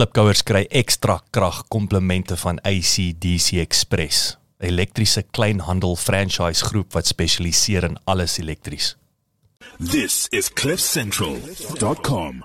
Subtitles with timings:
[0.00, 7.84] Klipkouers kry ekstra krag komplemente van ACDC Express, 'n elektriese kleinhandel franchise groep wat spesialiseer
[7.84, 8.96] in alles elektries.
[9.90, 12.44] This is cliffcentral.com.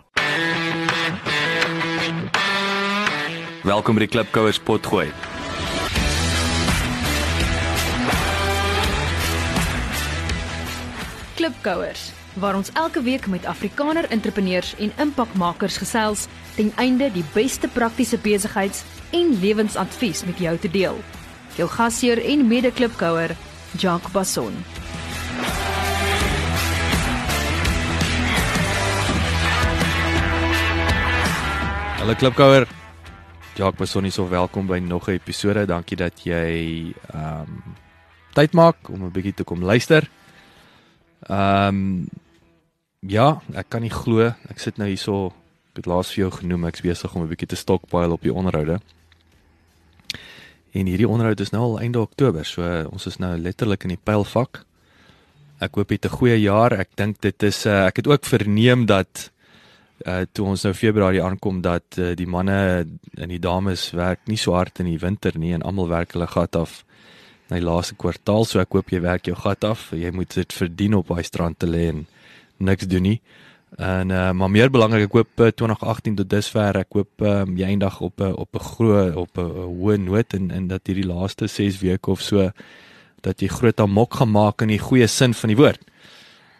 [3.63, 5.12] Welkom by die Klipkouers potgooi.
[11.35, 17.67] Klipkouers waar ons elke week met Afrikaner entrepreneurs en impakmakers gesels ten einde die beste
[17.67, 20.97] praktiese besigheids- en lewensadvies met jou te deel.
[21.55, 23.35] Jou gasheer en mede-klipkouer,
[23.77, 24.53] Jacques Basson.
[31.99, 32.67] Hallo Klipkouer.
[33.55, 35.66] Jacques Besonnie, so welkom by nog 'n episode.
[35.66, 37.63] Dankie dat jy ehm um,
[38.33, 40.09] tyd maak om 'n bietjie te kom luister.
[41.19, 42.08] Ehm um,
[42.99, 45.33] ja, ek kan nie glo ek sit nou hierso
[45.75, 48.31] ek het laas vir jou genoem ek's besig om 'n bietjie te stockpile op die
[48.33, 48.79] onderhoude.
[50.72, 54.03] En hierdie onderhoud is nou al einde Oktober, so ons is nou letterlik in die
[54.03, 54.63] pylvak.
[55.59, 56.72] Ek hoop het 'n goeie jaar.
[56.72, 59.31] Ek dink dit is uh, ek het ook verneem dat
[60.05, 64.38] uh toe ons nou Februarie aankom dat uh, die manne en die dames werk nie
[64.38, 66.85] so hard in die winter nie en almal werk hulle gat af
[67.50, 70.53] na die laaste kwartaal so ek hoop jy werk jou gat af jy moet dit
[70.53, 72.07] verdien op daai strand te lê en
[72.57, 73.22] niks doen nie
[73.78, 77.73] en uh, maar meer belangrik ek hoop uh, 2018 tot dusver ek hoop um, jy
[77.73, 81.48] eendag op 'n op 'n groot op 'n hoë noot en en dat hierdie laaste
[81.48, 82.52] 6 weke of so
[83.22, 85.81] dat jy groot amok gemaak in die goeie sin van die woord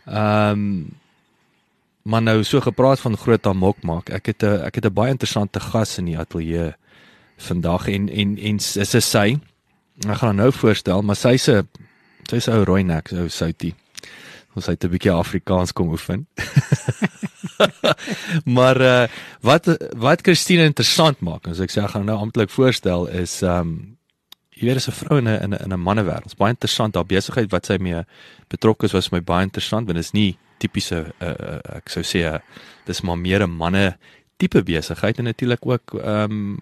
[0.06, 0.96] ehm um,
[2.06, 4.10] maar nou so gepraat van groot amok maak.
[4.10, 6.74] Ek het 'n ek het 'n baie interessante gas in die ateljee
[7.38, 9.40] vandag en en en is sy?
[10.08, 11.66] Ek gaan nou voorstel, maar sy se
[12.30, 13.76] sy's ou rooi nek, ou soutie.
[14.56, 16.28] Ons het 'n bietjie Afrikaans kom oefen.
[18.58, 19.08] maar uh,
[19.42, 23.97] wat wat Christine interessant maak, as ek sê gaan nou amptelik voorstel is um
[24.56, 26.38] jy weet as 'n vrou in 'n in 'n mannewêreld.
[26.38, 28.03] Baie interessant haar besigheid wat sy mee
[28.47, 32.03] betrokke is was my baie interessant want dit is nie tipiese uh, uh, ek sou
[32.03, 32.40] sê uh,
[32.85, 33.97] dis maar meer 'n manne
[34.38, 36.59] tipe besigheid en natuurlik ook ehm um,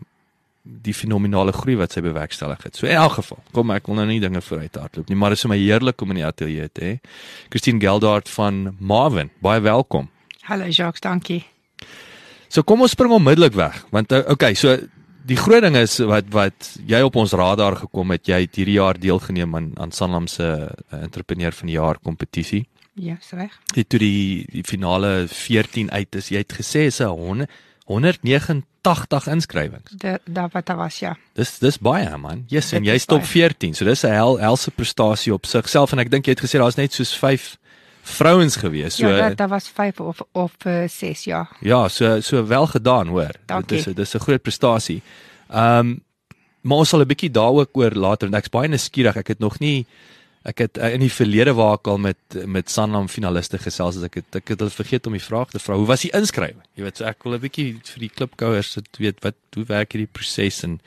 [0.64, 2.78] die fenominale groei wat sy bewerkstellig het.
[2.80, 5.42] So in elk geval, kom ek wil nou nie dinge vooruit hardloop nie, maar dit
[5.42, 6.94] is my heerlik om in die ateljee te hê.
[7.52, 10.08] Christine Geldart van Marvin, baie welkom.
[10.48, 11.42] Hallo Jacques, dankie.
[12.48, 14.78] So kom ons spring onmiddellik weg, want uh, okay, so
[15.28, 18.78] die groot ding is wat wat jy op ons radar gekom het, jy het hierdie
[18.80, 22.64] jaar deelgeneem aan aan Sanlam se uh, entrepreneur van die jaar kompetisie.
[22.94, 23.56] Ja, is reg.
[23.74, 27.48] Jy toe die die finale 14 uit is, jy het gesê is 'n
[27.86, 29.92] 189 inskrywings.
[30.26, 31.18] Daar wat daar was ja.
[31.34, 32.44] Dis dis baie man.
[32.48, 33.30] Yes, en Dit jy is stop baie.
[33.30, 33.74] 14.
[33.74, 36.76] So dis 'n hel helse prestasie op sigself en ek dink jy het gesê daar's
[36.76, 37.58] net soos 5
[38.04, 38.96] vrouens gewees.
[38.96, 40.52] So ja, daar, daar was 5 of of
[40.88, 41.48] 6 ja.
[41.60, 43.32] Ja, so so wel gedaan, hoor.
[43.46, 43.78] Dankie.
[43.78, 45.02] Dit is dis 'n groot prestasie.
[45.50, 46.04] Ehm um,
[46.62, 49.16] maar ons sal 'n bietjie daaroor oor later want ek's baie nuuskierig.
[49.16, 49.86] Ek het nog nie
[50.44, 54.10] ek het uh, in die verlede waar ek al met met Sanlam finaliste gesels het
[54.10, 55.78] ek het ek het hulle vergeet om die vraag te vra.
[55.80, 56.64] Hoe was die inskrywing?
[56.76, 59.96] Jy weet, so ek wil 'n bietjie vir die klipkouers dit weet wat hoe werk
[59.96, 60.80] hierdie proses en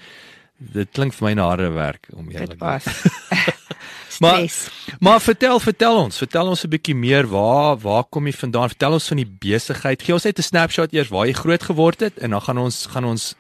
[0.57, 2.85] dit klink vir my na harde werk om eerlik Dit te wees.
[2.85, 4.97] was Maar-.
[4.99, 8.69] Maar vertel, vertel ons, vertel ons 'n bietjie meer waar waar kom jy vandaan?
[8.69, 10.03] Vertel ons van die besigheid.
[10.03, 12.87] Gee ons net 'n snapshot eers waar jy groot geword het en dan gaan ons
[12.87, 13.37] gaan ons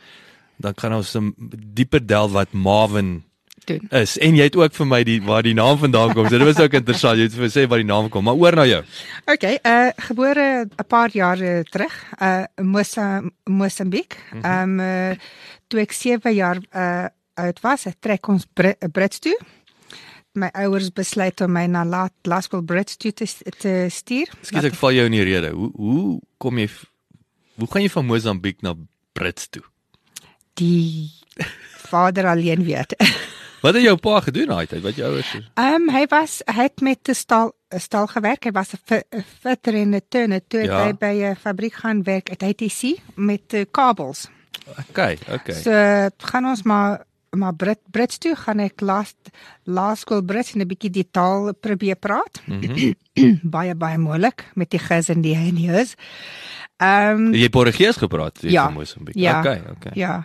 [0.56, 1.16] dan gaan ons
[1.74, 3.24] dieper delf wat Marvin
[3.66, 3.88] doen.
[3.90, 4.16] is.
[4.18, 6.28] En jy het ook vir my die waar die naam vandaan kom.
[6.28, 7.18] So dit was ook interessant.
[7.18, 8.24] Jy het vir sê waar die naam kom.
[8.24, 8.82] Maar oor na jou.
[9.24, 14.16] Okay, uh gebore 'n paar jare terug, uh Mosa Mosambiek.
[14.42, 15.16] Ehm um, uh,
[15.68, 17.06] toe ek 7 jaar uh
[17.36, 19.36] oud was, het trek ons Brit, Brits toe.
[20.36, 23.26] My ouers besluit om my na laat laerskool Brits toe te,
[23.58, 24.32] te stuur.
[24.40, 25.52] Ekskuus ek val jou in die rede.
[25.56, 26.68] Hoe hoe kom jy
[27.56, 28.74] hoe gaan jy van Mosambiek na
[29.16, 29.64] Brits toe?
[30.60, 31.12] Die
[31.88, 32.96] vader alleen weet.
[33.62, 34.82] Wat het jou pa gedoen daai tyd?
[34.82, 35.34] Wat jou ouers?
[35.54, 38.44] Ehm um, hy was hy het met die stal stal gewerk.
[38.44, 40.84] Hy was 'n 'n fitter en 'n turner toe het Ja.
[40.86, 44.28] hy by 'n fabriek gaan werk at ATC met uh, kabels.
[44.90, 45.54] Okay, okay.
[45.54, 45.70] So
[46.18, 47.04] gaan ons maar
[47.36, 49.16] maar Brit Brits toe gaan ek last
[49.64, 52.40] laerskool Brits en 'n bietjie die taal probeer praat.
[52.46, 53.40] Mm -hmm.
[53.56, 55.94] baie baie moeilik met die ges en die hier's.
[56.76, 58.64] Ehm Jy het Portugees gepraat jy Ja.
[58.64, 59.14] van Mosambiek.
[59.16, 59.38] Ja.
[59.40, 59.92] Okay, okay.
[59.94, 60.24] Ja.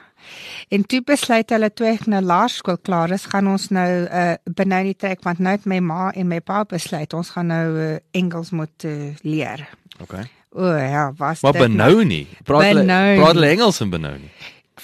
[0.69, 4.83] En toe besluit hulle toe ek nou laerskool klaar is, gaan ons nou uh benou
[4.83, 7.97] die trek want nou het my ma en my pa besluit ons gaan nou uh,
[8.11, 9.67] Engels moet uh, leer.
[10.01, 10.25] Okay.
[10.53, 12.25] O ja, was Maar dit benou nie.
[12.43, 12.83] Praat hulle
[13.17, 14.31] praat hulle Engels in benou nie.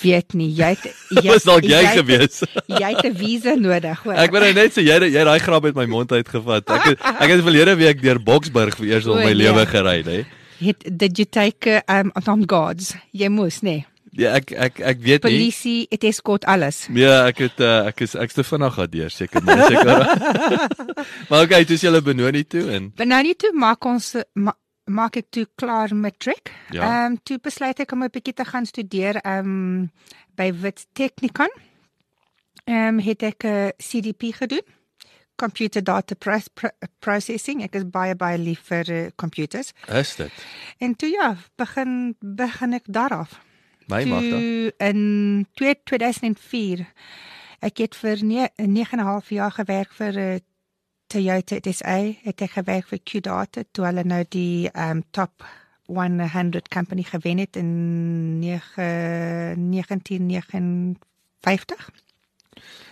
[0.02, 0.84] weet nie, jy het
[1.24, 2.44] jy Was dalk jy het- gewees.
[2.68, 4.14] Jy het 'n visa nodig, hoor.
[4.14, 6.70] Ek wil nou net sê jy jy daai grap uit my mond uitgevat.
[6.70, 9.34] Ek het, ek het verlede week deur Boksburg vir eers O, my nee.
[9.36, 10.24] lewe gery, hè.
[10.66, 12.94] het did you take um on guards?
[13.12, 13.86] Jy moes, nee.
[14.18, 15.34] Ja, ek ek ek weet nie.
[15.38, 16.88] Polisie, het eskort alles.
[16.98, 20.00] Ja, ek het uh, ek is ek's te vinnig gehad seker maar seker.
[21.30, 24.56] maar okay, dis julle Benoni toe en Benoni toe maak ons ma,
[24.90, 26.50] maak ek toe klaar matriek.
[26.74, 26.82] Ja.
[26.82, 29.92] Ehm um, toe besluit ek om 'n bietjie te gaan studeer ehm um,
[30.34, 31.54] by Wits Technikon.
[32.66, 34.66] Ehm um, het ek 'n uh, CDP gedoen.
[35.38, 36.70] Computer data pro pro
[37.00, 37.62] processing.
[37.62, 39.74] Ek is baie baie lief vir uh, computers.
[39.88, 40.32] is dit.
[40.78, 43.46] En toe ja, begin begin ek daaraf.
[43.88, 44.04] My.
[44.04, 46.86] Toe in 2 2004
[47.60, 50.36] ek het vir 9 en 'n half jaar gewerk vir uh,
[51.08, 55.44] Toyota SA, het ek gewerk vir Qdata toe hulle nou die um top
[55.88, 61.90] 100 company gewen het in 9 1959.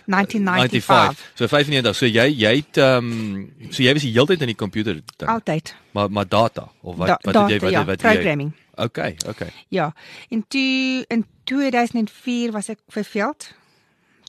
[0.06, 1.30] 1995.
[1.34, 1.96] So 95.
[1.96, 4.94] So jy jy het ehm um, so jy was die hele tyd in die komputer
[4.94, 5.30] ding.
[5.30, 5.74] Altyd.
[5.92, 8.14] Maar maar data of wat Da, wat data, jy wat ja, wat het jy?
[8.14, 8.52] programming.
[8.76, 9.50] Okay, okay.
[9.68, 9.92] Ja,
[10.28, 13.52] en toe in 2004 was ek verveeld.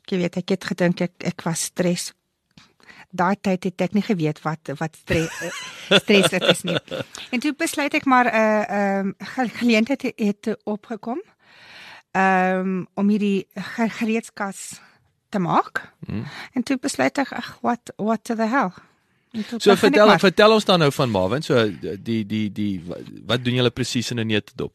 [0.08, 2.14] Ek weet ek het gedink ek ek was stres.
[3.12, 5.32] Daai tyd het ek nie geweet wat wat stres
[6.04, 6.78] stres dit is nie.
[7.32, 11.22] En toe besluit ek maar 'n uh, ehm um, geleentheid het, het opgekom.
[12.12, 14.80] Ehm um, om hierdie ge- gereedskas
[15.30, 15.92] te maak.
[16.06, 16.24] Hmm.
[16.54, 18.72] En toe besluit ek ag wat what to the hell.
[19.58, 21.42] So vertel vertel ons dan nou van Marvin.
[21.42, 21.66] So
[22.04, 22.82] die die die
[23.26, 24.74] wat doen julle presies in 'n neutedop?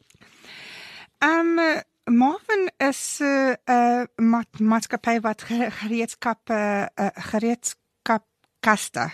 [1.19, 8.23] Ehm um, Marvin is 'n uh, uh, ma maatskappy wat ge- gereedskap uh, uh, gereedskap
[8.59, 9.11] kaste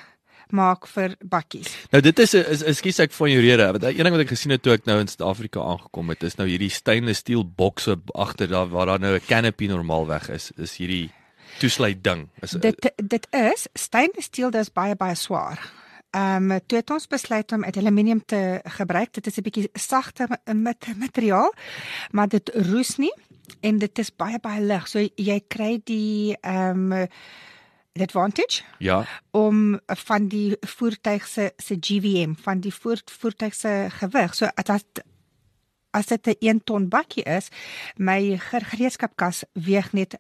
[0.50, 1.70] maak vir bakkies.
[1.92, 3.72] Nou dit is is ekskuus ek van jou rede.
[3.72, 6.36] Want een ding wat ek gesien het toe ek nou in Suid-Afrika aangekom het, is
[6.36, 10.52] nou hierdie stainless steel bokse agter daar waar daar nou 'n canopy normaalweg is.
[10.58, 11.12] Is hierdie
[11.58, 12.30] toesluit ding.
[12.42, 15.72] Is Dit dit is stainless steel dis baie baie swaar.
[16.12, 19.14] Ehm um, toe het ons besluit om aluminium te gebruik.
[19.14, 21.54] Dit is 'n bietjie sagter met materiaal,
[22.12, 23.14] maar dit roes nie
[23.62, 24.88] en dit is baie baie lig.
[24.88, 27.08] So jy kry die ehm um,
[28.00, 29.06] advantage ja.
[29.32, 34.36] om van die voertuig se se GVM van die voer, voertuig se gewig.
[34.36, 34.84] So as
[35.92, 37.48] as dit 'n 1 ton bakkie is,
[37.96, 40.18] my ge- gereedskapkas weeg net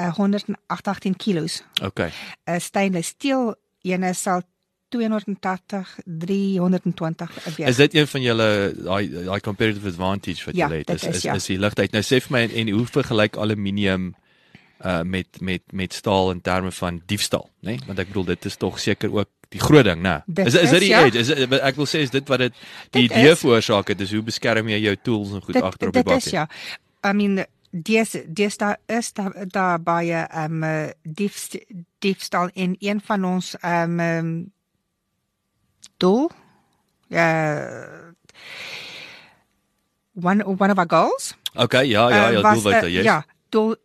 [0.00, 1.60] uh, 118 kg.
[1.82, 2.10] Okay.
[2.44, 4.42] 'n Stainless steel ene sal
[4.90, 7.68] 280 320 weeg.
[7.68, 10.90] Is dit een van julle daai daai competitive advantage wat Ja, julle het?
[10.90, 11.34] Is is, ja.
[11.34, 11.92] is die ligtheid.
[11.92, 14.14] Nou sê vir my en, en hoe vergelyk aluminium
[14.84, 17.76] uh met met met staal in terme van diefstal, né?
[17.76, 17.78] Nee?
[17.86, 20.22] Want ek bedoel dit is tog seker ook die groot ding, né?
[20.26, 21.04] Dit Is is dit die ja.
[21.04, 21.18] edge?
[21.18, 22.54] Is dit, ek wil sê is dit wat dit
[22.90, 25.94] die Dit idee veroorsaak het, is hoe beskerm jy jou tools en goed agter op
[25.94, 26.38] die dit is bakkie?
[26.38, 26.48] ja.
[27.10, 31.58] I mean dis dis daar is daar daar baie ehm um, diefst,
[31.98, 34.52] diefstal in een van ons ehm um,
[35.96, 36.30] doel
[37.06, 37.26] ja
[40.14, 43.04] one one of our goals Okay, ja, ja, eh, ja, was, doelwitte, eh, yes.
[43.04, 43.76] ja doel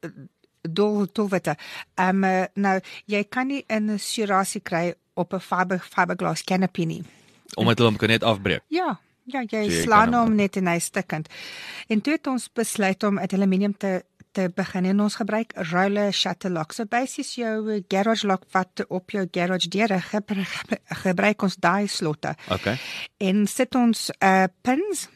[0.62, 1.56] doel doelwitte
[1.96, 7.04] ehm um, nou jy kan nie 'n surasie kry op 'n fiber fiberglass canopy nie
[7.56, 8.62] Omdat hulle hom kan net afbreek.
[8.68, 11.30] Ja, ja, jy So slaan hom- net in hy stukkend.
[11.88, 14.04] En toe het ons besluit om uit aluminium te
[14.36, 16.74] te begin en ons gebruik roller shutter lock.
[16.76, 21.88] So basies jou eh, garage lock wat op jou garage deure gebruik, gebruik ons daai
[21.88, 22.36] slotte.
[22.52, 22.76] Okay.
[23.18, 25.08] En sit ons uh pins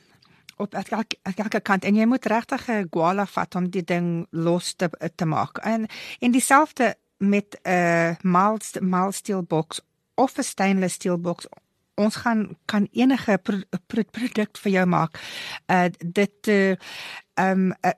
[0.60, 4.74] op elke elke kant en jy moet regtig 'n guala vat om die ding los
[4.74, 5.58] te te maak.
[5.58, 5.88] En
[6.20, 9.82] en dieselfde met 'n uh, mild mild steel box
[10.16, 11.46] of 'n stainless steel box.
[12.00, 13.60] Ons gaan kan enige pro,
[13.92, 15.20] pro, produk vir jou maak.
[15.68, 16.76] Uh dit uh
[17.36, 17.96] um uh,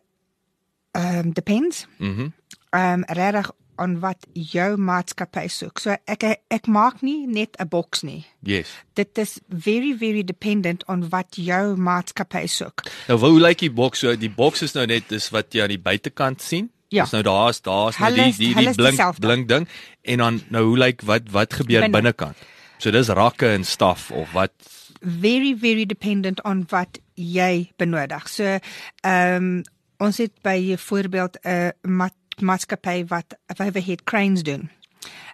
[0.98, 1.88] um depends.
[1.98, 2.22] Mhm.
[2.22, 2.34] Mm
[2.72, 3.50] Um regtig
[3.82, 5.82] aan wat jou maatskappy soek.
[5.82, 8.70] So ek ek maak nie net 'n boks nie yes.
[8.94, 12.86] dit is very very dependent on wat jou maatskappy soek.
[13.08, 14.00] Nou hoe lyk die boks?
[14.00, 16.70] So die boks is nou net dis wat jy aan die buitekant sien.
[16.90, 17.04] Ja.
[17.04, 19.68] Dis nou daar's daar's nou die die die is blink blink ding
[20.02, 22.14] en dan nou hoe lyk wat wat gebeur Binne.
[22.82, 24.52] So dis rakke en staf of wat
[25.02, 28.28] Very very dependent on wat jy benodig.
[28.30, 28.58] So
[29.02, 29.62] ehm um,
[30.02, 34.70] ons het by voorbeeld 'n uh, mat, maatskappy wat overhead cranes doen.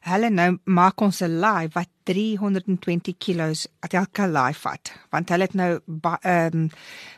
[0.02, 5.44] Hulle nou maak ons 'n laai wat 320 kg at elke laai vat, want hulle
[5.44, 5.80] het nou
[6.22, 6.70] ehm um,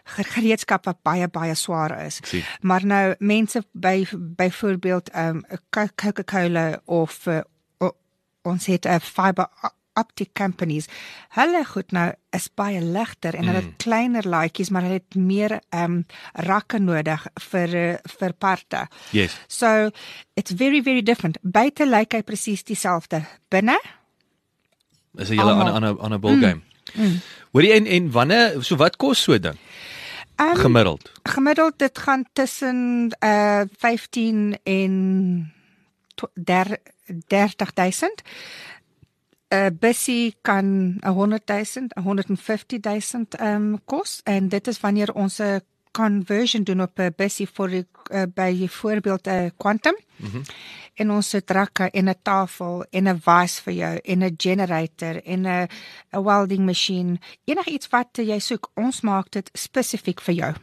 [0.05, 2.19] gereedskap wat baie baie swaar is.
[2.23, 2.43] sien.
[2.61, 5.59] Maar nou mense by byvoorbeeld ehm um,
[5.95, 7.39] Coca-Cola of uh,
[8.41, 9.47] ons het 'n fiber
[9.99, 10.87] optic companies.
[11.35, 15.59] Hulle goed nou is baie ligter en hulle het kleiner laaitjies, maar hulle het meer
[15.69, 16.05] ehm um,
[16.47, 18.87] rakke nodig vir uh, vir parte.
[19.11, 19.37] Yes.
[19.47, 19.89] So
[20.33, 21.37] it's very very different.
[21.41, 23.23] Buite lyk hy presies dieselfde.
[23.49, 23.79] Binne
[25.17, 26.61] Is 'n hele ander ander ander ball game.
[26.93, 27.19] Mm.
[27.51, 29.57] Hoorie en en wanneer so wat kos so ding?
[30.35, 31.11] Um, gemiddeld.
[31.23, 35.53] gemiddeld dit gaan tussen uh 15 en
[36.15, 36.79] tw- der-
[37.27, 38.21] 30000.
[39.49, 46.63] 'n bussie kan 100000, 150000 ehm um, kos en dit is wanneer ons 'n conversion
[46.63, 49.97] doen op 'n bussie vir uh, by voorbeeld 'n uh, quantum.
[50.15, 50.37] Mhm.
[50.37, 50.43] Mm
[50.99, 55.23] en ons het rakke en 'n tafel en 'n was vir jou en 'n generator
[55.23, 55.67] en 'n
[56.11, 57.19] 'n welding masjien.
[57.45, 60.53] Enigiets wat jy soek, ons maak dit spesifiek vir jou.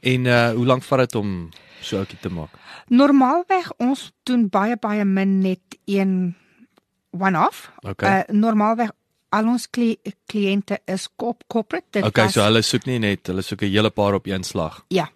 [0.00, 1.50] En uh hoe lank vat dit om
[1.80, 2.50] so ouetjie te maak?
[2.86, 6.34] Normaalweg ons doen baie baie min net een
[7.18, 7.70] one-off.
[7.82, 8.18] Okay.
[8.18, 8.90] Uh, normaalweg
[9.34, 9.96] al ons kli
[10.30, 11.86] kliënte is kop corporate.
[11.90, 14.44] Dit Okay, was- so hulle soek nie net, hulle soek 'n hele paar op een
[14.44, 14.84] slag.
[14.88, 15.08] ja.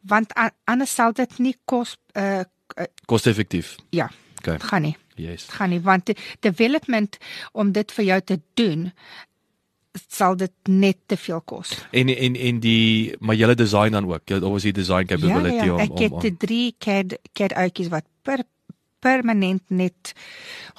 [0.00, 0.32] Want
[0.64, 3.76] anders sal dit nie kos uh, uh Koste-effektief.
[3.90, 4.58] ja, Okay.
[4.58, 4.96] gaan nie.
[5.14, 5.46] Yes.
[5.48, 7.18] Gaan nie want die development
[7.52, 8.92] om dit vir jou te doen
[10.08, 11.74] sal dit net te veel kos.
[11.92, 14.22] En en en die maar julle design dan ook.
[14.24, 17.18] Jy het obviously design capability ja, ja, om ek om, het om die drie CAD
[17.32, 18.44] CAD uitjies wat per
[19.02, 20.12] permanent net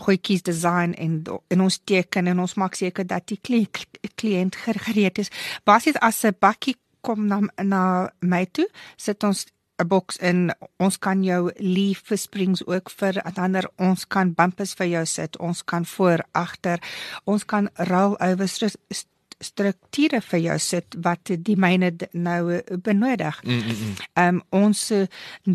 [0.06, 1.20] goedjies design en
[1.53, 3.68] en ons teken en ons maak seker dat die kli-
[4.15, 5.32] kliënt ger- gereed is.
[5.68, 9.46] Basies as 'n bakkie kom na na my toe, sit ons
[9.82, 10.51] 'n boks in.
[10.80, 15.38] Ons kan jou leaf versprings ook vir ander ons kan bumpers vir jou sit.
[15.39, 16.80] Ons kan voor, agter.
[17.25, 19.08] Ons kan roll over stru- st-
[19.39, 23.42] strukture vir jou sit wat die myne nou eh, benodig.
[23.44, 23.96] Mm, mm, mm.
[24.13, 25.06] Ehm um, ons uh,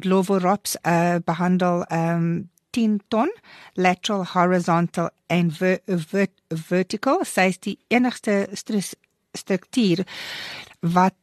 [0.00, 2.48] Glovo-Rops uh, behandel ehm um,
[2.78, 3.30] 10 ton
[3.74, 7.24] lateral, horizontal en ver, ver, vertical.
[7.26, 8.94] Sy is die enigste stru-
[9.34, 10.04] struktuur
[10.94, 11.16] wat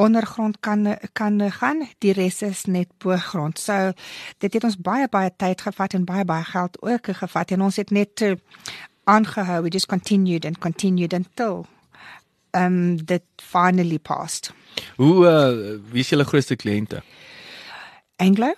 [0.00, 0.86] ondergrond kan
[1.18, 1.82] kan gaan.
[1.98, 3.58] Die res is net bo grond.
[3.58, 3.90] So
[4.38, 7.76] dit het ons baie baie tyd gevat en baie baie geld ook gevat en ons
[7.76, 8.36] het net uh,
[9.04, 9.62] aangehou.
[9.66, 11.66] We just continued and continued until
[12.56, 14.52] um dit finally passed.
[14.96, 17.02] Hoe uh wie is julle grootste kliënte?
[18.16, 18.54] Anglo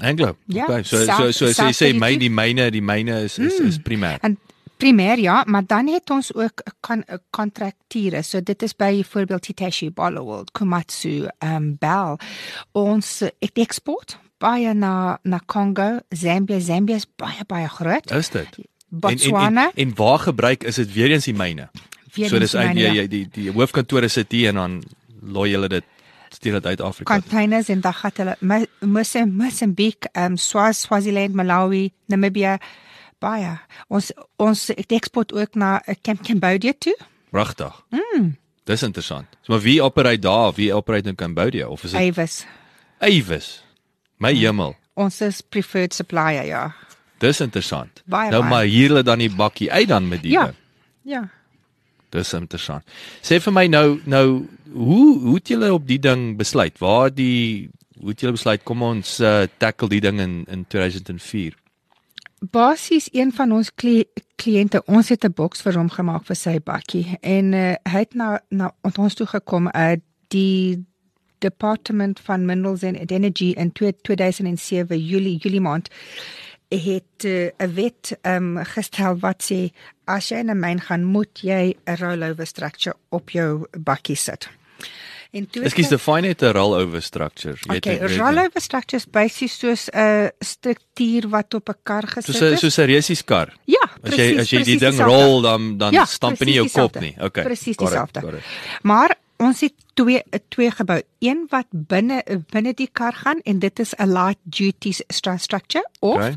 [0.00, 0.36] Anglo.
[0.46, 0.82] Ja, okay.
[0.82, 3.78] So so self- so so jy sê my die myne, die myne is is, is
[3.78, 4.18] primêr.
[4.22, 4.38] En
[4.80, 8.22] primêr ja, maar dan het ons ook kan kontrakture.
[8.22, 12.16] So dit is byvoorbeeld Hitachi, Bollywood, Komatsu, um Bell.
[12.72, 16.60] Ons ek eksport baie na na Kongo, Zambia.
[16.60, 18.10] Zambia is baie baie groot.
[18.10, 18.58] Is dit?
[18.88, 19.70] Botswana.
[19.70, 21.68] En, en, en waar gebruik is dit weer eens die myne?
[22.14, 23.02] Weer so dis die uit myne, jy, ja.
[23.02, 24.80] jy die die hoofkantore sit hier en dan
[25.20, 25.84] looi hulle dit
[26.38, 27.14] dit uit Afrika.
[27.20, 32.58] containers en dan gaan hulle Mo- Mose- Mozambique, um Swaz, Swaziland, Malawi, Namibia
[33.18, 33.58] baie.
[33.88, 36.96] Ons ons ek eksport ook na eh, Cam Cambodia toe.
[37.30, 37.82] Pragtig.
[37.90, 38.36] Mm.
[38.64, 39.26] Dis interessant.
[39.42, 40.52] So, maar wie operate daar?
[40.54, 42.46] Wie operate in Cambodia of is dit Avis.
[42.98, 43.64] Avis?
[44.16, 44.76] My hemel.
[44.94, 46.74] Ons is preferred supplier, ja.
[47.18, 48.02] Dis interessant.
[48.04, 48.50] Baie, nou baie.
[48.50, 50.30] maar hier hulle dan die bakkie uit dan met die.
[50.32, 50.52] Ja.
[51.02, 51.28] Ja.
[52.10, 52.84] Dis interessant.
[53.22, 56.78] Sê vir my nou nou hoe hoe het julle op die ding besluit?
[56.78, 61.56] Waar die hoe het julle besluit kom ons uh, tackle die ding in in 2004?
[62.40, 64.04] Basies een van ons kli
[64.40, 68.14] kliënte, ons het 'n boks vir hom gemaak vir sy bakkie en uh, hy het
[68.14, 69.96] na na ons toe gekom uh,
[70.28, 70.84] die
[71.38, 75.88] Department van Minerals and Energy in 2007 Julie Julie maand
[76.70, 79.70] het uh, 'n wet um, gestel wat sê
[80.04, 84.48] as jy in 'n myn gaan moet jy 'n rollover structure op jou bakkie sit.
[85.32, 87.54] En toe het Ekskuus, define net 'n rollover structure.
[87.60, 92.34] Jy Okay, jy- jy- rollover structures basies soos 'n struktuur wat op 'n kar gesit
[92.34, 92.60] Soos 'n is.
[92.60, 93.54] soos 'n resies kar.
[93.66, 94.38] Ja, As jy presies.
[94.40, 97.14] as jy die presies ding rol dan dan Ja, stamp nie jou presies kop nie.
[97.20, 97.44] Okay.
[97.44, 98.40] Presies dieselfde.
[98.82, 101.00] Maar ons het twee twee gebou.
[101.18, 102.20] Een wat binne
[102.52, 104.92] binne die kar gaan en dit is 'n light duty
[105.36, 106.34] structure of Okay.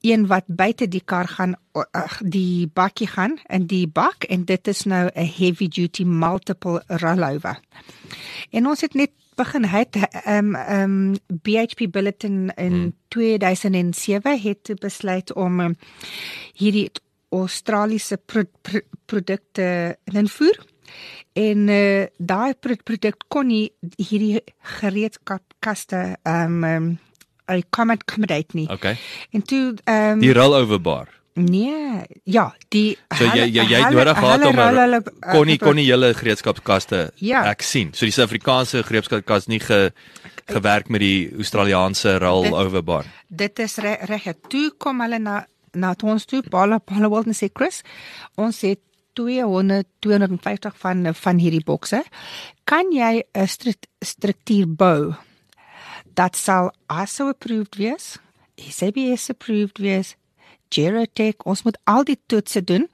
[0.00, 1.56] een wat buite die kar gaan
[2.24, 7.60] die bakkie gaan in die bak en dit is nou 'n heavy duty multiple rollover.
[8.50, 12.94] En ons het net begin het ehm ehm BHP Bulletin in hmm.
[13.08, 15.76] 2007 het besluit om um,
[16.54, 16.90] hierdie
[17.30, 20.64] Australiese pro, pro, produkte invoer.
[21.38, 24.40] En uh, daai pro, produk kon nie hierdie
[24.78, 26.88] gereedskapkaste ehm um,
[27.48, 28.66] accommodate nie.
[28.68, 28.96] Okay.
[29.32, 31.08] En toe ehm um, Die rollover bar.
[31.38, 35.58] nee, ja, die So jy jy jy het nodig gehad om hulle- uh, kon nie
[35.58, 37.44] kon nie julle gereedskapskaste Ja.
[37.50, 37.92] ek sien.
[37.94, 39.92] So die Suid-Afrikaanse gereedskapskas nie ge
[40.48, 43.04] gewerk met die Australiese rollover bar.
[43.28, 44.08] Dit is reg.
[44.08, 47.82] Re, toe kom hulle na na ons toe, Paula Paula Walton sê Chris,
[48.36, 48.80] ons het
[49.18, 52.04] 200 250 van van hierdie bokse.
[52.64, 55.14] Kan jy 'n stru- struktuur bou
[56.14, 56.72] dat sal
[57.02, 58.18] ISO approved wees,
[58.56, 60.16] SABS approved wees,
[60.68, 62.88] Gerotech, ons moet al die toetse doen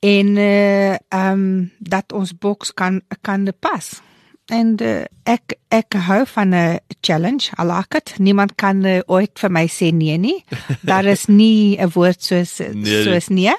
[0.00, 4.00] en uh ehm um, dat ons boks kan kan pas
[4.46, 7.50] en uh, ek ek hou van 'n challenge.
[7.58, 8.14] I like it.
[8.18, 10.44] Niemand kan uh, ooit vir my sê nee nie.
[10.90, 13.02] Daar is nie 'n woord soos Nee.
[13.02, 13.54] soos nee.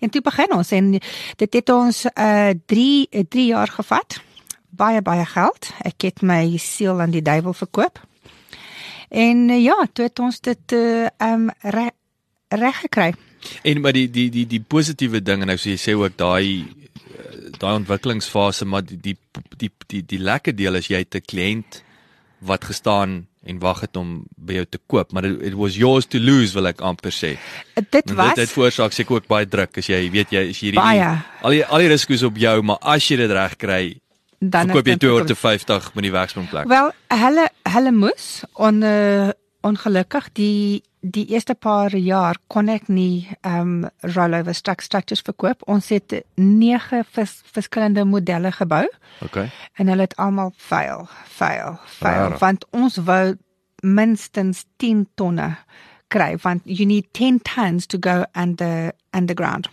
[0.00, 0.90] En toe begin ons en
[1.36, 4.20] dit het ons uh 3 3 jaar gevat.
[4.70, 5.70] Baie baie geld.
[5.84, 8.00] Ek het my siel aan die duiwel verkoop.
[9.08, 11.90] En uh, ja, toe het ons dit uh um reg
[12.48, 13.14] reg gekry.
[13.62, 16.66] En maar die die die die positiewe ding en nou so jy sê ook daai
[16.66, 17.07] eh,
[17.60, 19.16] daai ontwikkelingsfase maar die die
[19.56, 21.82] die die, die lekker deel is jy het 'n kliënt
[22.38, 26.06] wat gestaan en wag het om by jou te koop, maar it, it was yours
[26.06, 27.36] to lose wil ek amper sê.
[27.78, 30.60] Dit En was dit het veroorsaak seker ook baie druk as jy weet jy is
[30.60, 31.08] hierdie Baie.
[31.42, 33.82] al die al die risiko's op jou, maar as jy dit reg kry,
[34.38, 36.68] dan verkoop jy is dit 250 met die werksplek.
[36.68, 36.92] Wel,
[37.24, 39.30] hulle hulle moes on uh,
[39.66, 45.62] ongelukkig die die eerste paar jaar kon ek nie ehm um, rollover struct structures verkoop.
[45.66, 48.86] Ons het 9 vers, verskillende modelle gebou
[49.22, 49.50] Okay.
[49.78, 52.38] en hulle het almal fail, fail, fail Rarig.
[52.40, 53.36] want ons wou
[53.82, 55.56] minstens 10 tonne
[56.08, 59.68] kry want you need 10 tons to go under underground.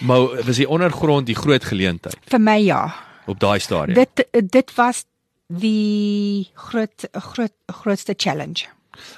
[0.00, 2.94] Maar was die ondergrond die groot geleentheid Vir my ja.
[3.26, 3.94] op daai stadium?
[3.94, 5.04] Dit dit was
[5.48, 8.64] die groot groot grootste challenge.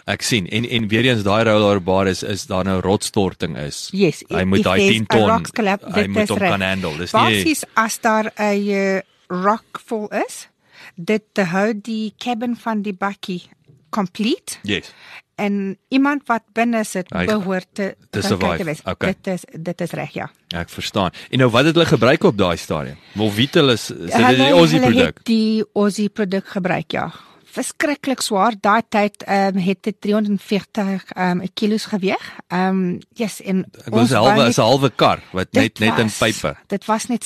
[0.06, 3.88] Ek sien en en weer eens daai roller bar is is daar nou rotstorting is.
[3.92, 5.44] Yes, Hy moet daai there's 10 a ton.
[5.54, 6.96] collapse, Hy moet hom kan handle.
[6.98, 10.48] Dis nie Basies as daar 'n uh, rock vol is,
[10.94, 13.42] dit te hou die cabin van die bakkie
[13.90, 14.92] complete Yes.
[15.36, 18.48] en iemand wat binne sit Hy- behoort te te kan survive.
[18.48, 18.80] kyk te wees.
[18.84, 19.08] Okay.
[19.22, 20.30] Dit is dit is reg ja.
[20.54, 21.10] Ek verstaan.
[21.30, 22.96] En nou wat het hulle gebruik op daai stadium?
[23.14, 25.24] Wolvitel is is dit die Aussie produk.
[25.24, 27.12] Die Aussie produk gebruik ja.
[27.56, 28.54] Verskriklik swaar.
[28.60, 32.22] Daai tyd ehm um, het dit 340 ehm um, kilos geweg.
[32.52, 36.10] Ehm um, yes en Ek was halwe is 'n halwe kar wat net net in
[36.12, 36.56] was- pype.
[36.68, 37.24] Dit was net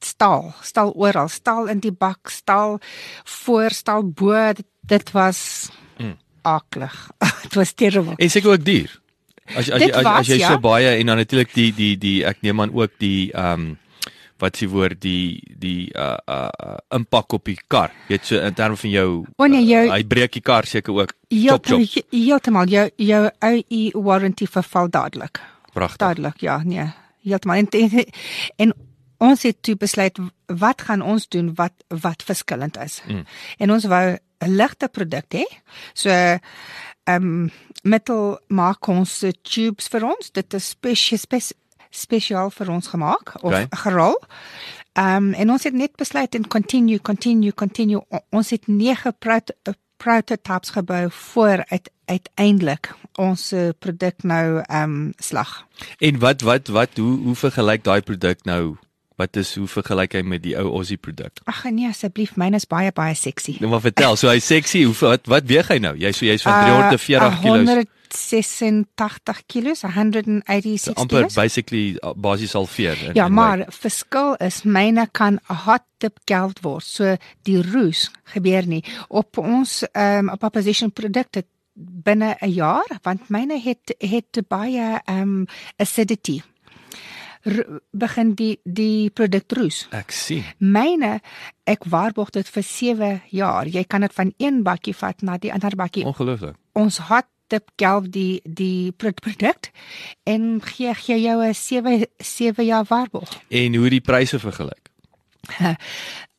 [0.00, 2.78] staal, staal oral, staal in die bak, staal
[3.24, 4.32] voor, staal bo.
[4.54, 6.16] Dit, dit was Mm.
[6.42, 7.10] aklig.
[7.42, 8.14] Dit was terrible.
[8.16, 9.00] En seker ook duur.
[9.56, 10.48] As as Dit jy as, was, as jy ja.
[10.48, 13.78] so baie en dan natuurlik die die die ek neem aan ook die ehm um,
[14.40, 17.92] wat s'ie woord die die uh uh, uh impak op die kar.
[18.08, 20.66] Jy weet so in terme van jou O nee, jou- uh, hy breek die kar
[20.66, 21.14] seker ook.
[21.30, 25.40] Heeltemal jou jou OE warranty verval dadelik.
[25.72, 25.98] Pragtig.
[25.98, 26.88] Dadelik, ja, nee,
[27.22, 27.56] heeltemal.
[27.56, 28.04] En, en,
[28.56, 28.74] en
[29.20, 31.72] ons het toe besluit wat gaan ons doen wat
[32.02, 33.00] wat verskillend is.
[33.06, 33.24] Mm.
[33.58, 35.44] En ons wou 'n ligte produk hê.
[35.94, 36.40] So ehm
[37.06, 37.50] um,
[37.82, 40.30] metal maak ons tubes vir ons.
[40.32, 41.52] Dit is spesiaal spes,
[41.90, 43.66] spesiaal vir ons gemaak of Okay.
[43.70, 44.16] gerol.
[44.92, 49.12] Ehm um, en ons het net besluit en continue continue continue O- ons het 9
[49.18, 49.50] prot
[49.96, 55.66] prototypes gebou voor uit uiteindelik ons uh, produk nou ehm um, slag.
[55.98, 58.76] En wat wat wat hoe hoe vergelyk daai produk nou?
[59.20, 61.30] Wat is hoe vergelyk hy met die ou Aussie produk?
[61.44, 63.56] Ag nee asseblief, myne is baie baie sexy.
[63.60, 64.84] Nou maar vertel, so hy's sexy.
[64.84, 65.92] Hoe wat wat weeg hy nou?
[66.00, 67.84] Jy so jy's van Uh, 340 kg.
[68.10, 71.34] 186 kilos, 186 amper kilos.
[71.34, 73.14] basically uh, basies halveer.
[73.14, 73.74] Ja, in maar weight.
[73.74, 76.84] verskil is myne kan 'n hot tip geld word.
[76.84, 81.44] So die roes gebeur nie op ons ehm um, op opposition produkte
[81.74, 85.46] binne 'n jaar want myne het het baie ehm um,
[85.76, 86.42] acidity.
[87.42, 89.86] R begin die die produk roes.
[89.90, 90.44] ek sien.
[90.58, 91.20] Myne
[91.64, 93.66] ek waarborg dit vir 7 jaar.
[93.66, 96.04] Jy kan dit van een bakkie vat na die ander bakkie.
[96.04, 96.56] Ongelooflik.
[96.72, 99.70] Ons hot tip gelf die die pro- produk
[100.24, 103.40] en gee gee jou 'n 7 7 jaar waarborg.
[103.48, 104.88] En hoe die pryse vergelyk?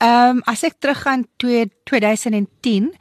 [0.01, 2.93] Ehm um, as ek teruggaan twee 2010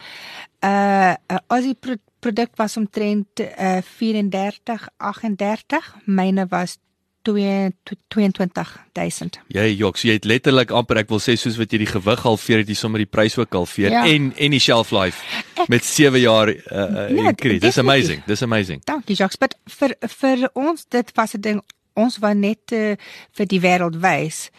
[0.60, 6.89] uh 'n Aussie pro produk was omtrent uh 34 38 myne was 2
[7.22, 11.90] 22000 Jy jok, so jy het letterlik amper ek wil sê soos wat jy die
[11.90, 14.06] gewig halveer het, jy sommer die prys ook halveer Ja.
[14.06, 15.18] en en die shelf life
[15.72, 17.60] met 7 jaar uh, Ja, increase.
[17.60, 17.78] Dis definitief.
[17.78, 18.22] amazing.
[18.26, 18.84] Dis amazing.
[18.84, 21.62] Dankie Jacques, maar vir vir ons dit was 'n ding
[21.94, 22.94] ons wou net uh,
[23.32, 24.50] vir die wêreld wys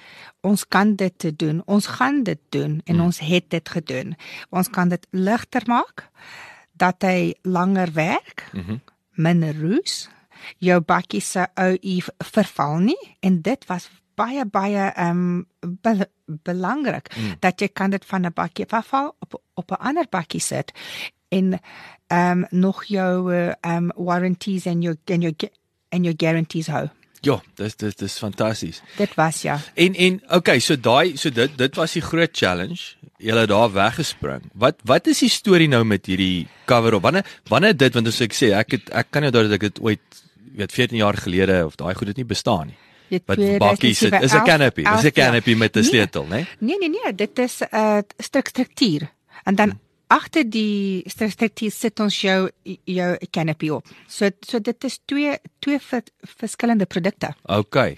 [0.42, 1.62] ons kan dit doen.
[1.66, 3.06] Ons gaan dit doen en hmm.
[3.06, 4.16] ons het dit gedoen.
[4.50, 6.10] Ons kan dit ligter maak
[6.74, 8.50] dat hy langer werk.
[8.54, 8.72] Mhm.
[8.72, 8.82] Mm
[9.22, 10.10] minder roes.
[10.58, 12.00] Jou bakkie se OU
[12.34, 15.46] verval nie en dit was baie baie ehm um,
[15.82, 16.10] be
[16.44, 17.40] belangrik mm.
[17.40, 20.72] dat jy kan dit van 'n bakkie afval op op 'n ander bakkie sit
[21.30, 21.60] en
[22.08, 25.34] ehm um, nog jou ehm um, warranties en jou en jou
[25.90, 26.90] en jou guarantees hou.
[27.22, 28.82] Ja, dis dis dis fantasties.
[28.98, 29.60] Dit was ja.
[29.74, 32.96] En en okay, so daai so dit dit was die groot challenge.
[33.22, 34.48] Jy het daar weggespring.
[34.54, 37.06] Wat wat is die storie nou met hierdie cover op?
[37.06, 39.68] Wanneer wanneer dit want as ek sê ek het ek kan nie onthou dat ek
[39.70, 40.24] dit ooit
[40.56, 42.78] weet 14 jaar gelede of daai goed dit nie bestaan nie.
[43.26, 44.14] Wat 2007, bakkies sit.
[44.14, 44.82] Is 'n 11, canopy.
[44.82, 45.12] Dis 'n 11 jaar.
[45.28, 45.88] canopy met 'n Nee.
[45.90, 46.46] sleutel, né?
[46.60, 49.12] Nee nee nee, dit is 'n uh, stuk struktuur.
[49.44, 52.50] En dan agter die struktuur sit ons jou
[52.84, 53.86] jou canopy op.
[54.08, 57.34] So so dit is twee twee ver, verskillende produkte.
[57.44, 57.98] Okay.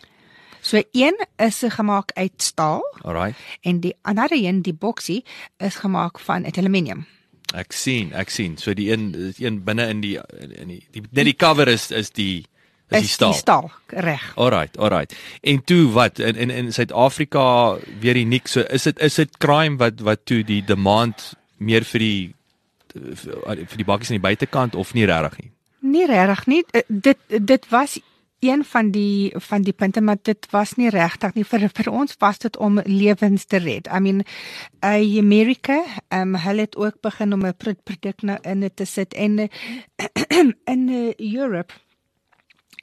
[0.61, 3.37] So een is gemaak uit staal Alright.
[3.61, 5.25] en die ander een, die boksie,
[5.57, 7.05] is gemaak van aluminium.
[7.53, 8.57] Ek sien, ek sien.
[8.57, 11.91] So die een die een binne in die in die, die net die cover is
[11.91, 12.45] is die
[12.89, 13.31] is die staal.
[13.31, 13.71] Die staal,
[14.05, 14.23] reg.
[14.35, 15.13] Alright, alright.
[15.41, 18.47] En toe wat in in in Suid-Afrika weer uniek.
[18.47, 22.33] So is dit is dit crime wat wat toe die demand meer vir die
[22.93, 25.51] vir vir die bakkies aan die buitekant of nie regtig nie.
[25.93, 26.63] Nie regtig nie.
[26.71, 27.99] Eh, Dit dit was
[28.43, 32.15] een van die van die punte maar dit was nie regtig nie vir vir ons
[32.19, 33.87] was dit om lewens te red.
[33.87, 34.23] I mean,
[34.83, 35.79] uh, Amerika,
[36.09, 39.39] um, hulle het ook begin om 'n pro- produk nou in te sit en
[40.73, 41.73] in uh, Europe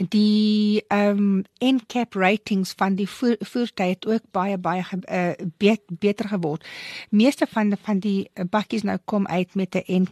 [0.08, 5.46] die ehm um, NCAP ratings van die voer, voertuie het ook baie baie ge, uh,
[5.56, 6.66] bet, beter geword.
[7.10, 10.08] Meeste van van die bakkies nou kom uit met N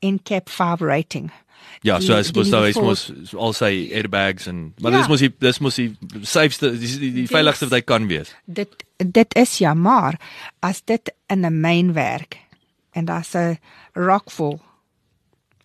[0.00, 1.30] NCAP 5 rating.
[1.82, 4.98] Ja, so Die- as mos die nou is mos al sy airbags en maar Ja.
[4.98, 8.34] dis mos die dis mos die safeste die, die, die veiligste wat hy kan wees.
[8.46, 10.18] Dit dit is ja, maar
[10.62, 12.36] as dit in 'n myn werk
[12.92, 13.58] en daar's 'n
[13.94, 14.58] rockfall.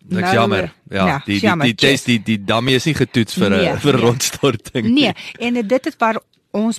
[0.04, 0.72] Niks Nou, jammer.
[0.90, 3.56] Ja, ja, die die jammer, die test die die dammie is nie getoets vir 'n
[3.56, 4.02] Nee, vir nee.
[4.02, 4.86] rondstorting.
[4.94, 6.78] Nee, en dit is waar ons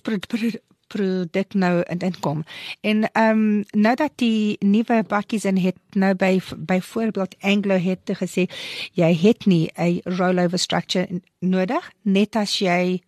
[0.93, 2.43] produk nou in inkom.
[2.81, 8.13] En ehm um, nou dat die nuwe bakkies in het nou by byvoorbeeld Anglo het
[8.19, 8.45] gesê
[8.93, 13.01] jy het nie 'n rollover structure nodig net as jy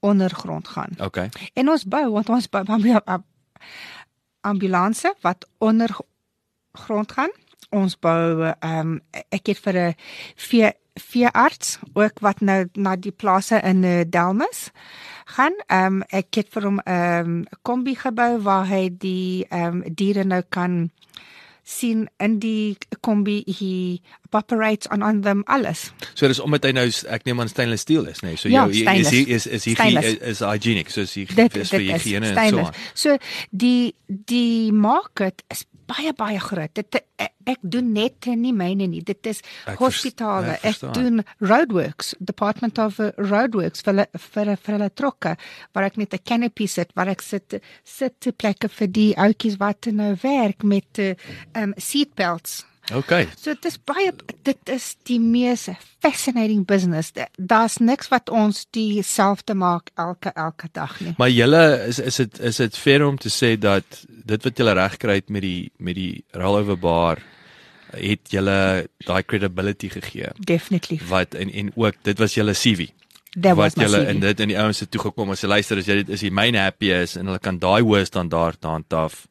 [0.00, 0.90] ondergrond gaan.
[0.98, 1.28] Okay.
[1.54, 3.24] En ons bou want ons bou ambu- am-
[4.40, 5.96] ambulanse wat onder
[6.72, 7.30] grond gaan.
[7.70, 9.94] Ons bou ehm um, ek het vir 'n
[10.94, 14.70] veearts ook wat nou na die plase in uh, Delmas
[15.24, 15.54] gaan.
[15.66, 19.94] Ehm um, ek het vir hom 'n um, kombi gebou waar hy die ehm um,
[19.94, 20.90] diere nou kan
[21.70, 24.00] sien in die kombi he
[24.30, 25.90] operates on on them alles.
[26.14, 28.34] So dis omdat hy nou ek neem aan stainless steel is, nê.
[28.34, 28.40] Nee.
[28.40, 29.12] So Ja, jou is stainless.
[29.12, 32.64] is is is, is, is, hygienic, so is hy dit is vir higiëne en so
[32.64, 32.80] aan.
[32.94, 33.16] So
[33.50, 36.72] die die market is baie baie groot.
[36.78, 39.02] Dit ek, ek doen net nie myne nie.
[39.02, 40.54] Dit is Ek hospitale.
[40.54, 40.92] ek Ek, verstaan.
[40.94, 45.36] doen roadworks, Department of Roadworks vir vir vir hulle trokke
[45.74, 49.86] waar ek net 'n canopy sit, waar ek sit sit plekke vir die ouetjies wat
[49.92, 51.14] nou werk met uh,
[51.54, 52.64] um seatbelts.
[52.92, 53.28] Okay.
[53.38, 55.68] So dit is baie dit is die mees
[56.02, 57.12] fascinating business.
[57.12, 61.14] Da- Daar's niks wat ons dieselfde maak elke elke dag nie.
[61.18, 64.72] Maar julle is is dit is dit fair om te sê dat dit wat julle
[64.74, 67.18] reg kry het met die met die rollover bar
[67.90, 71.00] het julle daai credibility gegee Definitely.
[71.08, 72.86] wat en en ook dit was julle CV
[73.34, 75.86] was wat julle in dit in die ouens het toe gekom as jy luister as
[75.90, 79.26] jy dit is die main happy is en hulle kan daai hoë standaard handhaaf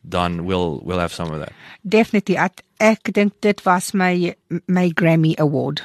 [0.00, 1.52] dan will will have some of that.
[1.82, 2.36] Definitely.
[2.36, 4.34] Ek, ek dink dit was my
[4.66, 5.82] my Grammy award.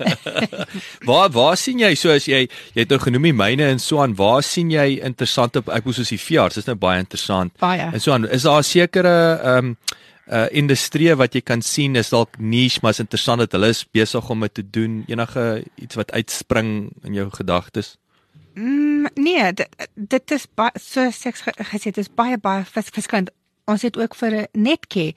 [1.08, 4.00] Waar waar sien jy so as jy jy het nou genoem die myne en so
[4.02, 7.54] aan waar sien jy interessante ek bedoel soos die veearts dis nou baie interessant.
[7.62, 7.90] Baie.
[7.90, 9.76] En so aan is daar 'n sekere ehm um,
[10.30, 13.84] uh industrie wat jy kan sien is dalk niche maar is interessant dat hulle is
[13.84, 17.96] besig om dit te doen enige iets wat uitspring in jou gedagtes.
[18.54, 23.30] Mm, nee, dit, dit is baie so seks gesê dit is baie baie vers, verskillend.
[23.64, 25.14] Ons het ook vir 'n netke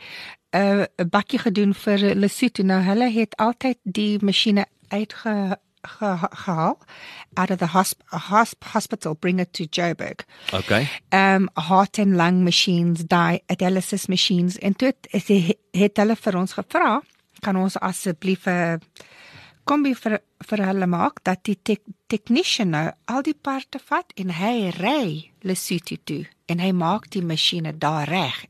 [0.53, 2.63] 'n 'n bakkie gedoen vir Lesotho.
[2.63, 6.77] Nou hulle het altyd die masjiene uitge ge, gehaal
[7.33, 10.25] out of the hosp, hosp, hospital bring it to Joburg.
[10.53, 10.87] Okay.
[11.11, 16.53] um heart and lung machines, dialysis machines en toe het, het, het hulle vir ons
[16.53, 17.01] gevra,
[17.41, 18.81] kan ons asseblief 'n
[19.63, 24.29] kombi vir vir hulle maak dat die tek, technician nou al die parte vat en
[24.29, 28.45] hy ry Lesotho toe en hy maak die masjiene daar reg.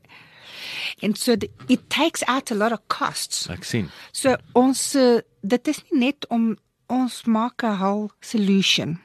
[1.00, 3.48] En so the, it takes out a lot of costs.
[3.50, 3.90] Ek sien.
[4.12, 9.00] So ons uh, dit is nie net om ons maak 'n whole solution.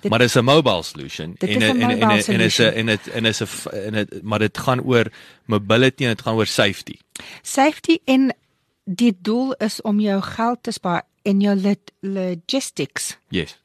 [0.00, 2.58] Dit, Maar dis 'n mobile solution Dit is en 'n en en mobile en is
[2.58, 5.06] 'n en dit en is 'n en dit maar dit gaan oor
[5.46, 6.98] mobility en dit gaan oor safety.
[7.42, 8.32] Safety en
[8.84, 13.58] die doel is om jou geld te spaar en jou lit- logistics Yes.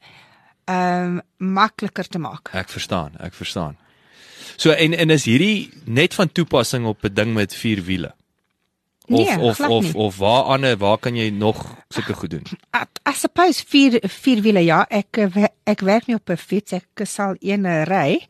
[0.64, 2.48] ehm um, makliker te maak.
[2.52, 3.76] Ek verstaan, ek verstaan.
[4.56, 8.14] So en en is hierdie net van toepassing op 'n ding met vier wiele?
[9.08, 9.94] Of Nee, of of nie.
[9.94, 12.42] of waar ander waar kan jy nog sulke goed doen?
[12.74, 16.72] I, I suppose vier vier wiele ja, ek eh, ek werk nie op 'n fiets,
[16.72, 18.26] ek sal een eh, ry.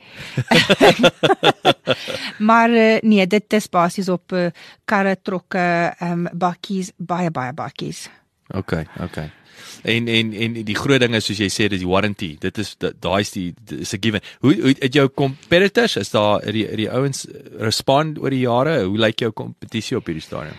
[2.48, 4.50] maar uh, nee, dit is basies op uh,
[4.84, 8.10] karre, trokke, ehm um, bakkies, baie baie bakkies.
[8.54, 9.30] Okay, okay.
[9.82, 12.36] En en en die groot ding is soos jy sê dis die warranty.
[12.40, 14.20] Dit is da- daai is die is 'n given.
[14.40, 17.26] Hoe hoe het jou competitors is daar die die ouens
[17.58, 18.84] respond oor die jare?
[18.84, 20.54] Hoe lyk jou kompetisie op hierdie stadium?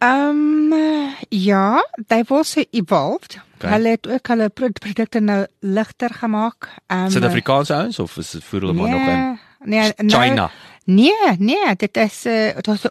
[0.00, 0.72] Um
[1.28, 3.38] ja, they've also evolved.
[3.56, 3.70] Okay.
[3.72, 6.68] Hulle het ook hulle pro- produkte nou ligter gemaak.
[6.88, 10.50] Um Suid-Afrikaanse ouens of is dit voer hulle maar nog in Nee, nou, China?
[10.88, 12.86] Nee, nee, dit is uh, dit was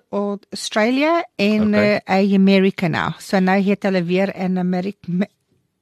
[0.49, 1.95] Australia en Okay.
[1.95, 2.25] okay.
[2.25, 3.11] uh, Amerika nou.
[3.17, 4.97] So nou het hulle weer 'n Amerik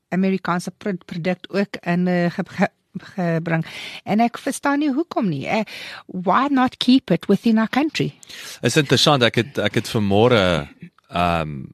[0.09, 3.65] Amerikaanse pro produk ook in uh, ge ge gebring.
[4.03, 5.45] En ek verstaan nie hoekom nie.
[5.47, 5.63] Uh,
[6.05, 8.13] why not keep it within our country?
[8.61, 10.67] Is interessant ek het ek het vanmôre
[11.09, 11.73] ehm um,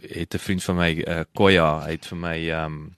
[0.00, 2.94] het 'n vriend van my uh, Koya, hy het vir my ehm um,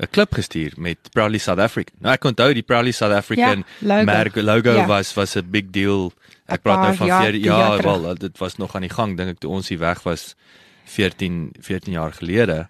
[0.00, 1.92] 'n klip gestuur met Proudly South Africa.
[2.00, 4.04] Nou ek onthou die Proudly South African Ja, logo.
[4.04, 4.86] merk logo Ja.
[4.86, 6.12] was was 'n big deal.
[6.46, 8.00] Ek Een praat nou van jaar- vier tien ja, jaar terug.
[8.00, 10.34] wel dit was nog aan die gang dink ek toe ons hier weg was
[10.84, 12.68] 14 14 jaar gelede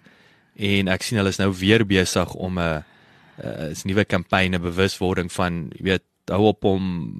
[0.55, 2.83] en ek sien hulle is nou weer besig om 'n
[3.43, 7.13] 'n is nuwe kampanje bewuswording van jy weet hou op om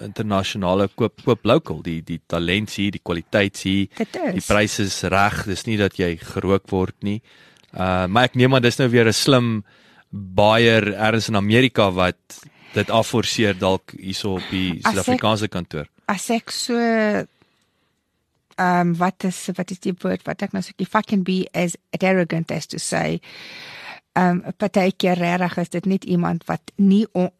[0.00, 3.88] internasionale koop koop local die die talent hier die kwaliteit hier
[4.32, 7.20] die pryse is reg dis nie dat jy gerook word nie
[7.76, 9.64] uh maar ek neem aan dis nou weer 'n slim
[10.10, 12.16] buyer ergens in Amerika wat
[12.74, 16.74] dit afforceer dalk hierso op die Suid-Afrikaanse kantoor as ek so
[18.58, 21.76] um, wat is wat is die woord wat ek nou sê you fucking be as
[22.00, 23.20] arrogant as to say
[24.16, 27.30] um, partykeer regtig is dit net iemand wat nie 'n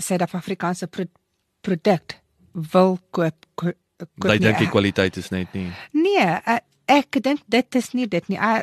[0.00, 1.04] Suid-Afrikaanse pro
[1.60, 2.16] produk
[2.52, 3.72] wil koop ko-
[4.18, 4.38] koop nie.
[4.38, 6.58] dink die kwaliteit is net nie Nee, uh,
[6.88, 8.38] ek dink dit is nie dit nie.
[8.38, 8.62] Uh,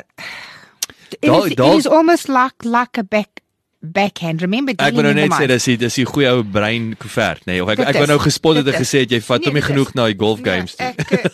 [1.20, 3.40] it, Dal- is, dal- it is almost like like a back
[3.82, 4.42] backhand.
[4.44, 7.54] Remember Ek wou nou net sê dis die dis die goeie ou brein koevert nê
[7.54, 9.48] nee, of ek Dit ek wou nou gespot het en gesê het jy vat Nee,
[9.48, 10.90] hom nie genoeg na die golf games toe.
[10.90, 11.30] Nee,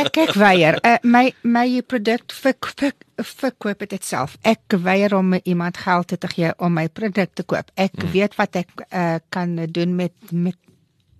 [0.00, 0.78] ek ek ek weier.
[0.82, 2.96] Uh, my my produk vir vir
[3.28, 4.34] verkoop dit self.
[4.42, 7.70] Ek weier om iemand geld te gee om my produk te koop.
[7.76, 8.08] Ek Hmm.
[8.08, 8.12] mm.
[8.16, 10.58] weet wat ek uh, kan doen met met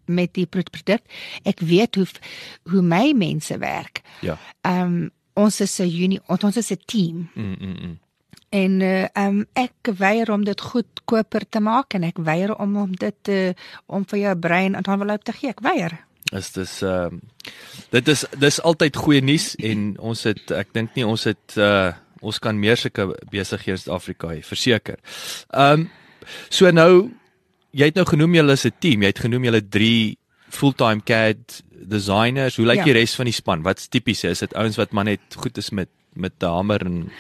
[0.09, 1.03] met die pro- produk.
[1.45, 2.07] Ek weet hoe
[2.73, 4.03] hoe my mense werk.
[4.27, 4.39] Ja.
[4.67, 7.31] Ehm um, ons is 'n unie, ons is 'n team.
[7.35, 7.77] Mm mm.
[7.83, 7.99] mm.
[8.51, 12.93] En uh, um, ek weier om dit goedkoper te maak en ek weier om om
[12.97, 13.53] dit uh,
[13.87, 15.51] om vir jou brein 'n envelop te gee.
[15.51, 16.07] Ek weier.
[16.33, 17.21] is dis ehm uh,
[17.91, 21.93] dit is dis altyd goeie nuus en ons het ek dink nie ons het uh
[22.21, 24.99] ons kan meer sulke besighede in Suid-Afrika hê verseker.
[25.55, 25.91] Ehm um,
[26.51, 27.11] so nou
[27.71, 29.03] jy het nou genoem julle is 'n team.
[29.03, 30.17] Jy het genoem julle 3
[30.49, 32.57] fulltime CAD designers.
[32.57, 32.85] Hoe lyk Ja.
[32.85, 33.63] die res van die span?
[33.63, 34.25] Wat's tipies?
[34.25, 37.11] Is dit ouens wat maar net goed is met met 'n hamer en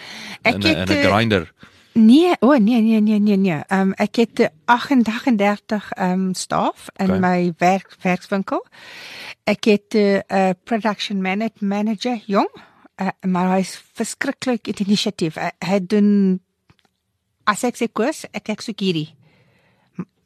[0.43, 1.53] 'n 'n eh, grinder?
[1.93, 3.61] Nee, o oh, nee nee nee nee nee.
[3.67, 7.19] Ehm um, ek het eh, 38 ehm um, staf in Okay.
[7.19, 8.67] my werk werkswinkel.
[9.45, 12.49] Ek het 'n uh, uh, production man manager jong,
[13.01, 15.35] uh, maar hy is verskriklik initiatief.
[15.35, 16.41] Hy, hy doen
[17.45, 19.14] as ek sê kos, ek ek soek hierdie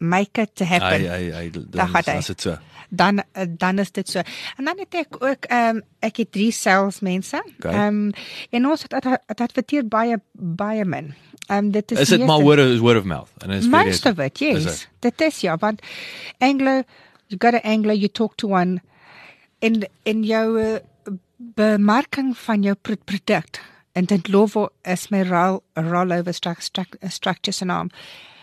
[0.02, 1.06] make it to happen.
[1.06, 2.56] Ai ai ai dan is dit so.
[2.90, 4.18] dan eh, dan is dit so.
[4.56, 7.42] En dan het ek ook ehm um, ek het drie sales mense.
[7.58, 7.72] Okay.
[7.72, 8.12] Ehm um,
[8.50, 11.14] en ons het ad- ad- adverteer baie baie min.
[11.46, 13.30] Ehm um, dit is Is dit maar word of word of mouth?
[13.38, 14.88] En is Most of it, Is yes.
[14.98, 15.82] Dit is ja, want
[16.38, 16.82] Anglo
[17.26, 18.80] you got an Anglo you talk to one
[19.58, 20.76] in in jou uh,
[21.36, 23.60] bemarking van jou pro- produk
[23.92, 27.90] en dit lovo is my roll rollover structure struct, structure se naam.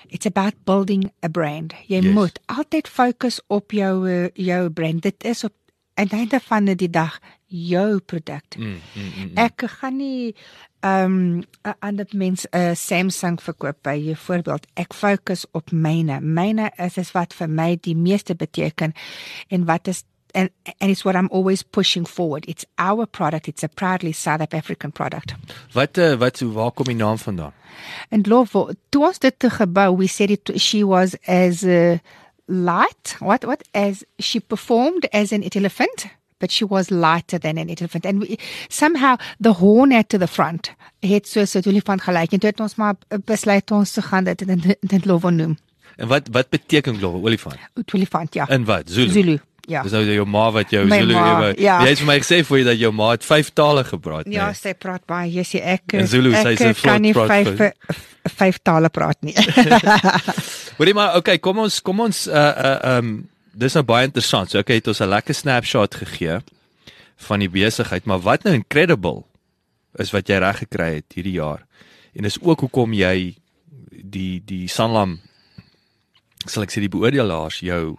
[0.09, 1.73] It's about building a brand.
[1.87, 2.13] Jy Yes.
[2.13, 5.01] moet altyd fokus op jou uh, jou brand.
[5.01, 5.53] Dit is op
[5.93, 8.55] aan die einde van die dag jou produk.
[8.57, 9.37] Mm, mm, mm, mm.
[9.37, 10.35] Ek gaan nie
[10.79, 11.15] ehm
[11.63, 14.67] um, ander mens 'n uh, Samsung verkoop by jou voorbeeld.
[14.73, 16.21] Ek fokus op myne.
[16.21, 18.93] Myne is is wat vir my die meeste beteken
[19.47, 22.45] en wat is and and it's what I'm always pushing forward.
[22.47, 23.47] It's our product.
[23.47, 25.35] It's a proudly South African product.
[25.73, 27.53] Wat uh, wat so waar kom die naam vandaan?
[28.09, 31.97] And Lovo, toe ons dit gebou, we said it she was as uh,
[32.47, 33.15] light.
[33.19, 36.07] What what as she performed as an elephant,
[36.39, 38.05] but she was lighter than an elephant.
[38.05, 38.39] And we,
[38.69, 42.49] somehow the horn at to the front het so so 'n olifant gelyk en toe
[42.49, 45.57] het ons maar besluit ons te gaan dit in dit Lovo noem.
[45.95, 47.57] En wat wat beteken glo olifant?
[47.93, 48.47] Olifant ja.
[48.49, 48.89] In wat?
[48.89, 49.11] Zulu.
[49.11, 49.39] Zulu.
[49.69, 49.83] Ja.
[49.85, 51.53] Dis nou jou ma wat jou My Zulu ewe.
[51.61, 51.79] ja.
[51.85, 54.47] Jy het vir my gesê voor jy dat jou ma het vyf tale gepraat, Ja,
[54.49, 54.57] nee.
[54.57, 55.29] sy praat baie.
[55.31, 57.73] Jy sê ek In Zulu, ek sy is 'n kan nie vyf
[58.39, 59.35] vyf tale praat nie.
[60.77, 64.49] Hoorie maar, okay, kom ons kom ons uh uh um dis nou baie interessant.
[64.51, 66.39] So okay, het ons 'n lekker snapshot gegee
[67.27, 69.23] van die besigheid, maar wat nou incredible
[69.99, 71.65] is wat jy reg gekry het hierdie jaar.
[72.15, 73.35] En is ook hoekom jy
[73.91, 75.19] die die Sanlam
[76.47, 77.97] sal ek sê die beoordelaars jou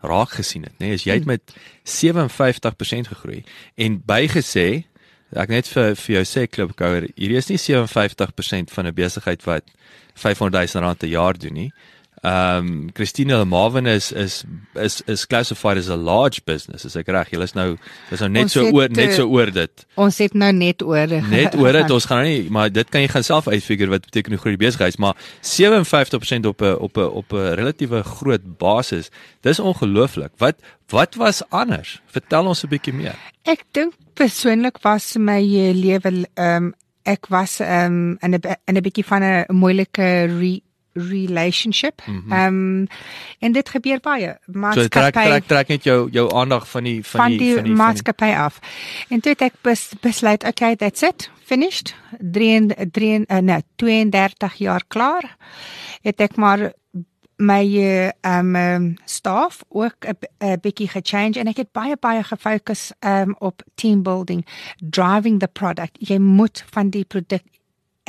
[0.00, 0.90] raak gesien het, nê?
[0.90, 3.42] Nee, is jy het met 57% gegroei
[3.76, 4.84] en bygesê
[5.30, 9.64] ek net vir vir jou sê klubkouer, hierdie is nie 57% van 'n besigheid wat
[10.14, 11.72] 500 000 rand 'n jaar doen nie.
[12.20, 16.84] Ehm um, Christina Marvin is is is is classified as a large business.
[16.84, 17.30] Is ek reg?
[17.32, 17.78] Julle is nou
[18.10, 19.84] dis nou net Ons so het, oor net eh, so oor dit.
[19.96, 23.00] Ons het nou net oor Net oor dit ons gaan nou nie maar dit kan
[23.00, 26.76] jy gaan self uitfigure wat beteken hoe groot die besigheid is, maar 57% op 'n
[26.76, 29.08] op 'n op 'n relatiewe groot basis.
[29.40, 30.36] Dis ongelooflik.
[30.36, 30.60] Wat
[30.92, 32.02] wat was anders?
[32.04, 33.16] Vertel ons 'n bietjie meer.
[33.48, 38.56] Ek dink persoonlik was my eh, lewe ehm um, ek was ehm um, in 'n
[38.68, 40.60] in 'n bietjie van 'n moeilike re
[40.92, 42.02] relationship.
[42.06, 42.86] Ehm mm um,
[43.38, 44.38] en dit gebeur baie.
[44.46, 44.72] Mhm.
[44.72, 47.64] So trek trek trek net jou jou aandag van die van, van die die, van
[47.64, 48.58] die maatskappy af.
[49.08, 51.94] En toe het ek bes, besluit, okay, that's it, finished.
[52.18, 55.36] 3 3 uh, nee, 32 jaar klaar.
[56.02, 56.72] Het ek maar
[57.40, 57.64] my
[58.20, 59.94] ehm um, staf ook
[60.38, 64.46] 'n bietjie gechange en ek het baie baie gefokus um op team building,
[64.78, 65.96] driving the product.
[65.98, 67.42] Jy moet van die produk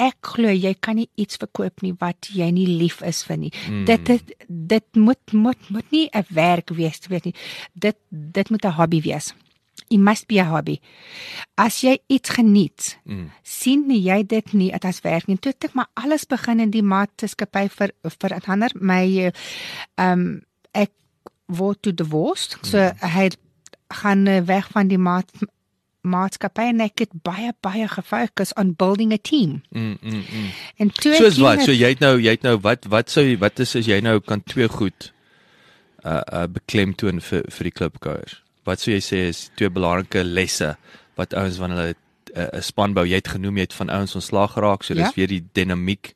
[0.02, 3.52] ek glo jy kan nie iets verkoop nie wat jy nie lief is vir nie.
[3.70, 3.86] Mm.
[3.90, 7.36] Dit dit dit moet moet moet nie 'n werk wees, weet nie.
[7.74, 9.34] Dit dit moet 'n hobby wees.
[9.90, 10.80] It must be a hobby.
[11.56, 13.32] As jy iets geniet, mm.
[13.44, 15.38] sien jy dit nie as werk nie.
[15.38, 19.32] Toe ek maar alles begin in die maatskappy vir vir ander my
[19.96, 20.42] ehm um,
[20.74, 20.92] ek
[21.48, 22.58] word to divorced.
[22.62, 22.98] So mm.
[23.00, 23.30] hy
[23.92, 25.32] gaan weg van die maat
[26.02, 29.62] maatskappy en ek het baie baie gefokus on building a team.
[29.70, 30.50] Mm mm mm.
[30.78, 31.62] En toe Soos wat?
[31.66, 34.20] So jy het nou jy het nou wat wat sou wat is as jy nou
[34.20, 35.12] kan twee goed
[36.06, 38.40] uh uh beklemtoon vir vir die klubkouers?
[38.66, 40.76] Wat sou jy sê is twee belangrike lesse
[41.20, 41.96] wat ouens wanneer hulle
[42.32, 45.04] 'n uh, span bou, jy het genoem jy het van ouens ontslaag geraak, so dis
[45.04, 45.12] Ja.
[45.16, 46.14] weer die dinamiek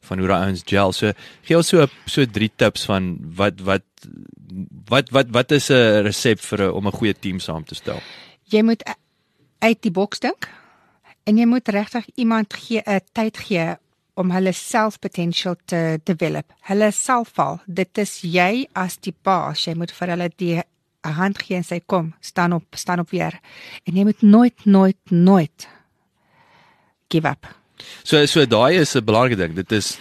[0.00, 0.92] van hoe daai ouens gel.
[0.92, 3.82] So gee ons so so drie tips van wat wat
[4.88, 8.00] wat wat wat is 'n resep vir 'n om 'n goeie team saam te stel?
[8.48, 8.82] jy moet
[9.58, 10.48] uit die boks dink
[11.28, 13.76] en jy moet regtig iemand gee 'n tyd gee
[14.18, 16.52] om hulle self potential te develop.
[16.66, 17.60] Hulle selfval.
[17.66, 19.64] Dit is jy as die baas.
[19.64, 23.10] Jy moet vir hulle die 'n hand gee en sê kom, staan op, staan op
[23.10, 23.38] weer.
[23.86, 25.68] En jy moet nooit nooit nooit
[27.08, 27.46] give up.
[28.02, 29.54] So so daai is 'n belangrike ding.
[29.54, 29.98] Dit is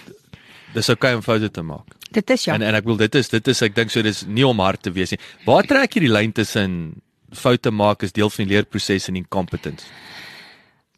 [0.74, 1.86] dis okay om foute te maak.
[2.12, 2.54] Dit is ja.
[2.54, 4.82] En en ek wil dit is dit is ek dink so dis nie om hard
[4.82, 5.20] te wees nie.
[5.46, 9.86] Waar trek jy die lyn tussen foute maak is deel van die leerproses en incompetence?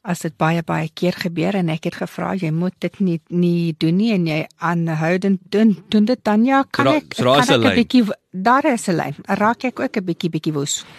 [0.09, 3.75] as dit baie baie keer gebeur en ek het gevra jy moet dit nie nie
[3.83, 7.41] doen nie en jy aanhoudend doen doen dit dan ja kan So ek so daar
[7.41, 9.15] is kan ek 'n bietjie daar is 'n lyn.
[9.27, 10.85] Raak ek ook 'n bietjie bietjie woes?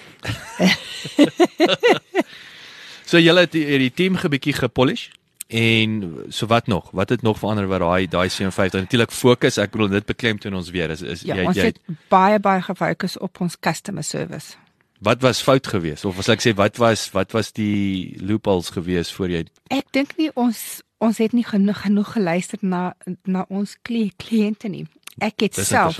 [3.10, 5.08] So julle het die, die team gebietjie gepolish
[5.48, 6.90] en so wat nog?
[6.92, 10.70] Wat het nog verander wat daai daai 57 natuurlik fokus ek bedoel dit beklemtoon ons
[10.70, 10.90] weer.
[10.90, 14.54] Is is ja jy ons jy het baie baie gefokus op ons customer service
[15.00, 16.04] wat was fout geweest?
[16.04, 20.16] Of as ek sê wat was wat was die loopholes geweest voor jy ek dink
[20.18, 24.86] nie ons ons het nie genoeg genoeg geluister na na ons kli- kliënte nie.
[25.20, 25.98] Ek het Dis self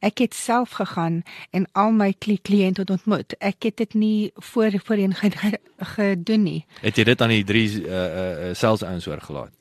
[0.00, 1.22] ek het self gegaan
[1.52, 3.34] en al my kli- kliënte ontmoet.
[3.40, 5.60] Ek het dit nie voor voorheen ge- ge-
[5.94, 6.64] gedoen nie.
[6.80, 9.52] Het jy dit aan die drie uh uh sales ouens oorgelaat?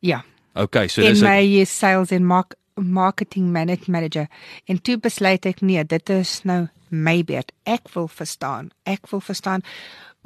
[0.00, 0.24] ja.
[0.58, 4.28] Okay, so in dis my sales en mark, marketing manage manager
[4.66, 7.52] en toe besluit ek nee dit is nou my beurt.
[7.68, 8.70] Ek wil verstaan.
[8.88, 9.64] Ek wil verstaan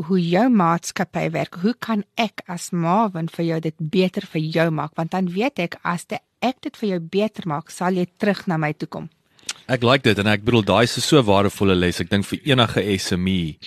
[0.03, 1.59] hoe jou maatskappy werk.
[1.63, 4.95] Hoe kan ek as Marvin vir jou dit beter vir jou maak?
[4.99, 8.47] Want dan weet ek as de, ek dit vir jou beter maak sal jy terug
[8.47, 9.11] na my toe kom.
[9.71, 12.01] Ek like dit en ek bedoel daai is 'n so waardevolle les.
[12.01, 13.59] Ek dink vir enige SME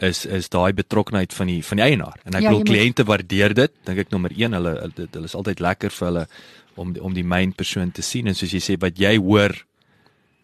[0.00, 2.16] is is daai betrokkenheid van die van die eienaar.
[2.24, 3.72] En ek Ja, bedoel kliënte waardeer dit.
[3.84, 6.26] Dink ek nommer 1, hulle hulle, dit- hulle is altyd lekker vir hulle
[6.76, 9.52] om om die main persoon te sien en soos jy sê wat jy hoor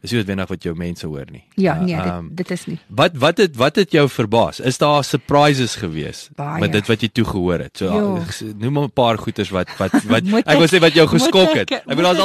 [0.05, 1.42] is nie noodwendig wat jou mense hoor nie.
[1.57, 4.61] ja nee um, dit, dit is nie Wat wat het wat het jou verbaas?
[4.61, 6.61] Is daar surprises gewees Baie.
[6.61, 7.77] met dit wat jy toe gehoor het?
[7.79, 8.16] So Jo.
[8.16, 11.07] uh, noem 'n paar goeters wat wat wat Moet ek wil ek- sê wat jou
[11.09, 11.71] geskok ek- het.
[11.73, 12.23] Ek moet bedoel daar's ek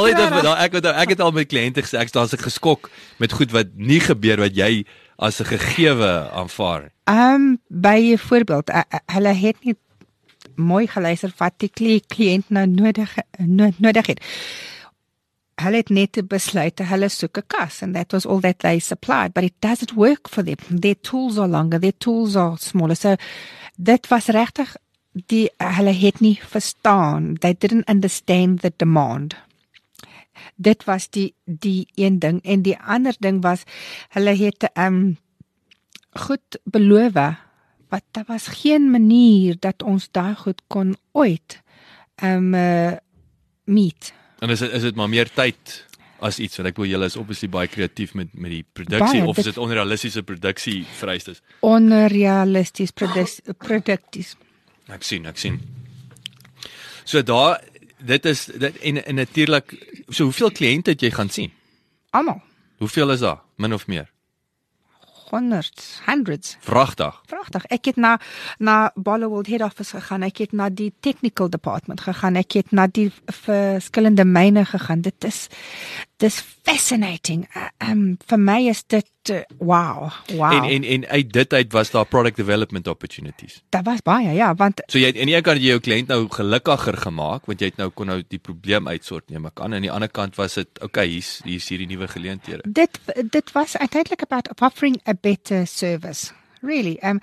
[0.74, 3.66] altyd ek ek het al met kliënte gesê ek daar's ek geskok met goed wat
[3.74, 4.84] nie gebeur wat jy
[5.16, 6.92] as 'n gegewe aanvaar.
[7.04, 8.70] Ehm um, by 'n voorbeeld,
[9.06, 9.76] hulle het nie
[10.54, 14.20] mooi geluister wat die kli- kliënt nou nodig no, nodig het.
[15.54, 19.32] Hulle het net besluit hulle soek 'n kas and that was all that they supplied,
[19.32, 20.56] but it doesn't work for them.
[20.80, 22.96] Their tools are longer, their tools are smaller.
[22.96, 23.14] So
[23.76, 24.76] dit was regtig
[25.12, 27.38] die hulle het nie verstaan.
[27.38, 29.36] They didn't understand the demand
[30.56, 33.62] dit was die die een ding en die ander ding was
[34.08, 35.16] hulle het ehm um,
[36.12, 37.12] goed beloof
[37.88, 41.60] wat daar was geen manier dat ons daai goed kon ooit
[42.16, 42.92] ehm um, uh,
[43.64, 44.12] meet
[44.42, 45.86] En is dit is dit maar meer tyd
[46.22, 49.38] as iets want ek bedoel julle is obviously baie kreatief met met die produksie of
[49.38, 51.42] is dit- onrealistiese produksie vereistes?
[51.60, 54.36] onrealisties produk- produkties
[54.88, 55.60] Ek sien, ek sien.
[57.04, 57.60] So daar
[58.04, 59.76] dit is dit en, en natuurlik
[60.08, 61.52] so hoeveel kliënte het jy gaan sien?
[62.10, 62.42] Almal.
[62.82, 63.40] Hoeveel is daar?
[63.56, 64.10] Min of meer?
[65.32, 66.56] Hundreds, hundreds.
[66.60, 67.20] Vragtig.
[67.26, 67.64] Pragtig.
[67.72, 68.18] Ek het na
[68.60, 70.26] na Bollywood head office gegaan.
[70.26, 72.36] Ek het na die technical department gegaan.
[72.36, 75.00] Ek het na die verskillende myne gegaan.
[75.00, 75.46] Dit is
[76.20, 77.46] dis fascinating.
[77.56, 80.10] Uh, um vir my is dit uh, wow.
[80.30, 80.52] Wow.
[80.52, 83.62] En en en uit dit uit was daar product development opportunities.
[83.68, 86.26] Dit was baie, ja, want So jy het en een kant jy jou kliënt nou
[86.30, 89.86] gelukkiger gemaak want jy het nou kon nou die probleem uitsort neem ek aan aan
[89.86, 92.62] die ander kant was dit okay hier's hier's hierdie nuwe geleenthede.
[92.64, 93.00] dit
[93.30, 96.32] dit was uiteindelik about offering a better service.
[96.62, 96.98] Really.
[97.02, 97.20] Um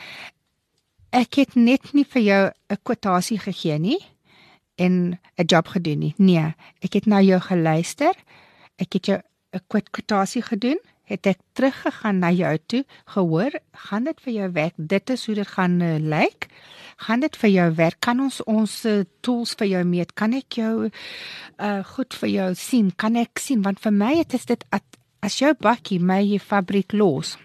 [1.15, 3.99] ek het net nie vir jou 'n kwotasie gegee nie
[4.75, 6.13] en 'n job gedoen nie.
[6.17, 8.13] Nee, ek het na jou geluister.
[8.79, 9.19] Ek het jou
[9.53, 10.79] 'n kwot- kwotasie gedoen.
[11.09, 14.73] Het ek teruggegaan na jou toe, gehoor, gaan dit vir jou werk?
[14.77, 16.47] Dit is hoe dit gaan uh, lyk.
[16.97, 17.99] Gaan dit vir jou werk?
[17.99, 20.13] Kan ons ons uh, tools vir jou meet?
[20.13, 20.89] Kan ek jou
[21.57, 22.91] uh goed vir jou sien?
[22.95, 24.83] Kan ek sien want vir my het is dit at,
[25.19, 27.37] as jou bakkie my fabriek los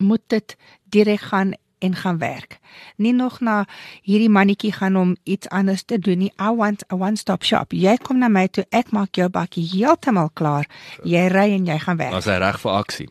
[0.00, 0.56] moet dit
[0.90, 2.58] direk gaan en gaan werk.
[2.96, 3.64] Nie nog na
[4.02, 6.32] hierdie mannetjie gaan om iets anders te doen nie.
[6.40, 7.72] I want a one stop shop.
[7.72, 10.68] Jy kom na my toe, ek maak jou bakkie heeltemal klaar.
[11.04, 12.14] Jy ry en jy gaan werk.
[12.14, 13.08] Was hy reg vir aksie?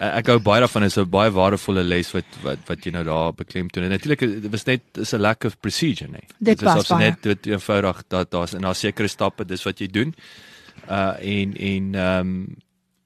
[0.00, 3.04] Uh, ek hou baie daarvan is 'n baie waardevolle les wat wat wat jy nou
[3.04, 3.84] daar beklemtoon.
[3.84, 6.26] En natuurlik dit was net is 'n lack of procedure, nee.
[6.38, 9.78] Dit is was ons net dit eenvoudig dat daar's en daar sekere stappe dis wat
[9.78, 10.14] jy doen.
[10.88, 12.56] Uh en en ehm um,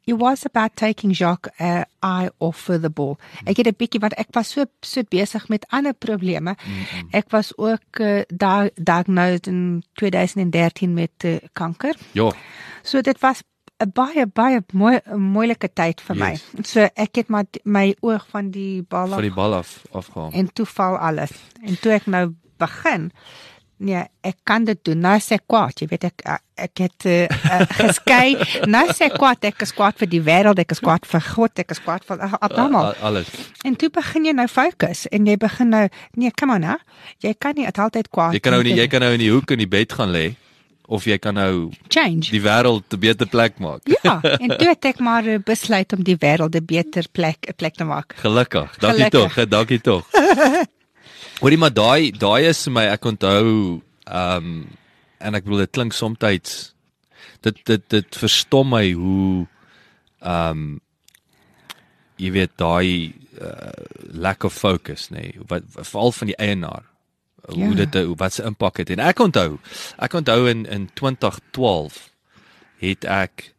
[0.06, 3.16] It was about taking Jacques uh, eye off of the ball.
[3.44, 6.50] Ek het 'n bietjie want ek was so so besig met ander probleme.
[6.50, 7.08] Mm -hmm.
[7.10, 11.94] Ek was ook uh, da diagnosed in 2013 met uh, kanker.
[12.12, 12.32] ja,
[12.82, 13.42] So dit was
[13.78, 16.30] 'n baie baie mooi moeilike tyd vir my.
[16.30, 16.70] Yes.
[16.70, 20.30] So ek het maar my oog van die bal van af die bal af afgehaal.
[20.32, 21.30] en toe val alles.
[21.62, 23.10] En toe ek nou begin
[23.84, 25.00] Nee, ek kan dit doen.
[25.04, 26.22] Nou sê kwaad, jy weet ek
[26.56, 28.36] ek het uh, uh, geskei.
[28.74, 31.74] Nou sê kwaad, ek is kwaad vir die wêreld, ek is kwaad vir God, ek
[31.74, 32.92] is kwaad vir uh, almal.
[32.94, 33.28] A- Alles.
[33.68, 35.82] En toe begin jy nou fokus en jy begin nou
[36.16, 36.78] nee, come on nou.
[37.20, 38.32] Jy kan nie altyd kwaad.
[38.32, 40.24] Jy kan nou nie jy kan nou in die hoek in die bed gaan lê
[40.86, 42.30] of jy kan nou change.
[42.30, 43.80] die wêreld 'n beter plek maak.
[44.04, 47.56] Ja, en toe het ek maar eh, besluit om die wêreld 'n beter plek 'n
[47.56, 48.14] plek te maak.
[48.16, 48.78] Gelukkig.
[48.78, 50.04] Dankie tog, hè, dankie tog.
[51.40, 54.54] Hoorie maar daai daai is vir my ek onthou ehm um,
[55.24, 59.46] en ek bedoel dit klink soms dit dit dit verstom my hoe
[60.20, 60.64] ehm um,
[62.22, 63.72] jy weet daai uh,
[64.14, 66.84] lack of focus nê nee, wat veral van die eienaar
[67.48, 67.74] hoe Ja.
[67.84, 69.58] dit hoe wat se impak het en ek onthou
[69.98, 71.98] ek onthou in in 2012
[72.84, 73.50] het ek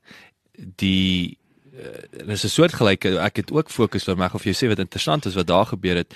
[0.80, 1.38] die
[1.76, 5.26] uh, dis 'n soortgelyke ek het ook fokus vir my of jy sê wat interessant
[5.26, 6.15] is wat daar gebeur het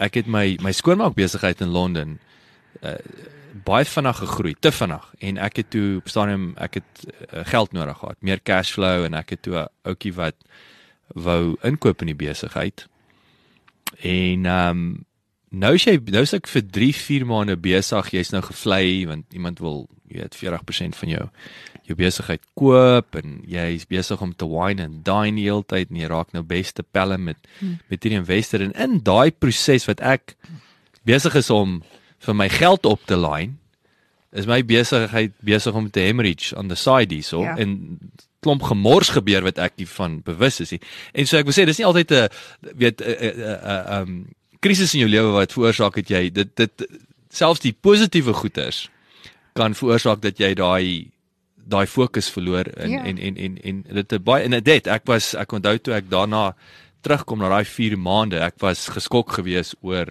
[0.00, 2.18] ek het my my skoonmaak besigheid in Londen
[2.80, 2.96] uh,
[3.66, 5.04] baie vinnig gegroei te vinnig.
[5.18, 9.04] En ek het toe op stadium ek het uh, geld nodig gehad meer cash flow
[9.04, 10.36] en ek het toe 'n ouetjie wat
[11.14, 12.86] wou inkoop in die besigheid.
[14.00, 15.04] En ehm um,
[15.50, 19.26] nou is jy nou is ek vir 3 4 maande besig jy's nou gevlei want
[19.34, 21.24] iemand wil jy weet 40% van jou
[21.88, 26.00] jou besigheid koop en jy's besig om te wine en dine die hele tyd en
[26.00, 27.78] jy raak nou beste pelle met hmm.
[27.88, 30.36] met hierdie investor en in daai proses wat ek
[31.08, 31.80] besig is om
[32.26, 33.56] vir my geld op te line
[34.32, 37.56] is my besigheid besig om te hemorrhage on the side hierso Ja.
[37.56, 37.98] en
[38.40, 40.80] klomp gemors gebeur wat ek nie van bewus is nie.
[41.12, 42.28] En so ek wil sê dis nie altyd 'n
[42.76, 44.26] weet 'n um
[44.60, 46.86] krisis in jou lewe wat veroorsaak het jy dit dit
[47.30, 48.88] selfs die positiewe goeters
[49.54, 51.10] kan veroorsaak dat jy daai
[51.70, 53.04] daai fokus verloor en, Ja.
[53.04, 56.54] en en en en dit baie en dit ek was ek onthou toe ek daarna
[57.02, 60.10] terugkom na daai 4 maande ek was geskok geweest oor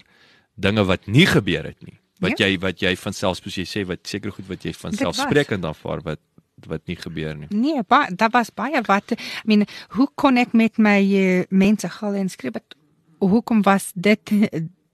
[0.59, 1.99] dinge wat nie gebeur het nie.
[2.19, 2.47] Wat Ja.
[2.47, 5.65] jy wat jy van selfs soos jy sê wat seker goed wat jy van selfsprekend
[5.65, 6.19] aanvaar wat
[6.67, 7.47] wat nie gebeur nie.
[7.55, 11.87] Nee, ba, daar was baie wat I mean, hoe kon ek met my uh, mense
[11.89, 12.75] gaan en skryf wat
[13.19, 14.31] hoekom was dit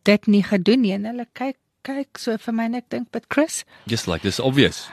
[0.05, 0.91] dit nie gedoen nie?
[0.93, 3.63] En hulle kyk kyk so vir my en ek dink but Chris?
[3.87, 4.87] Just like this obvious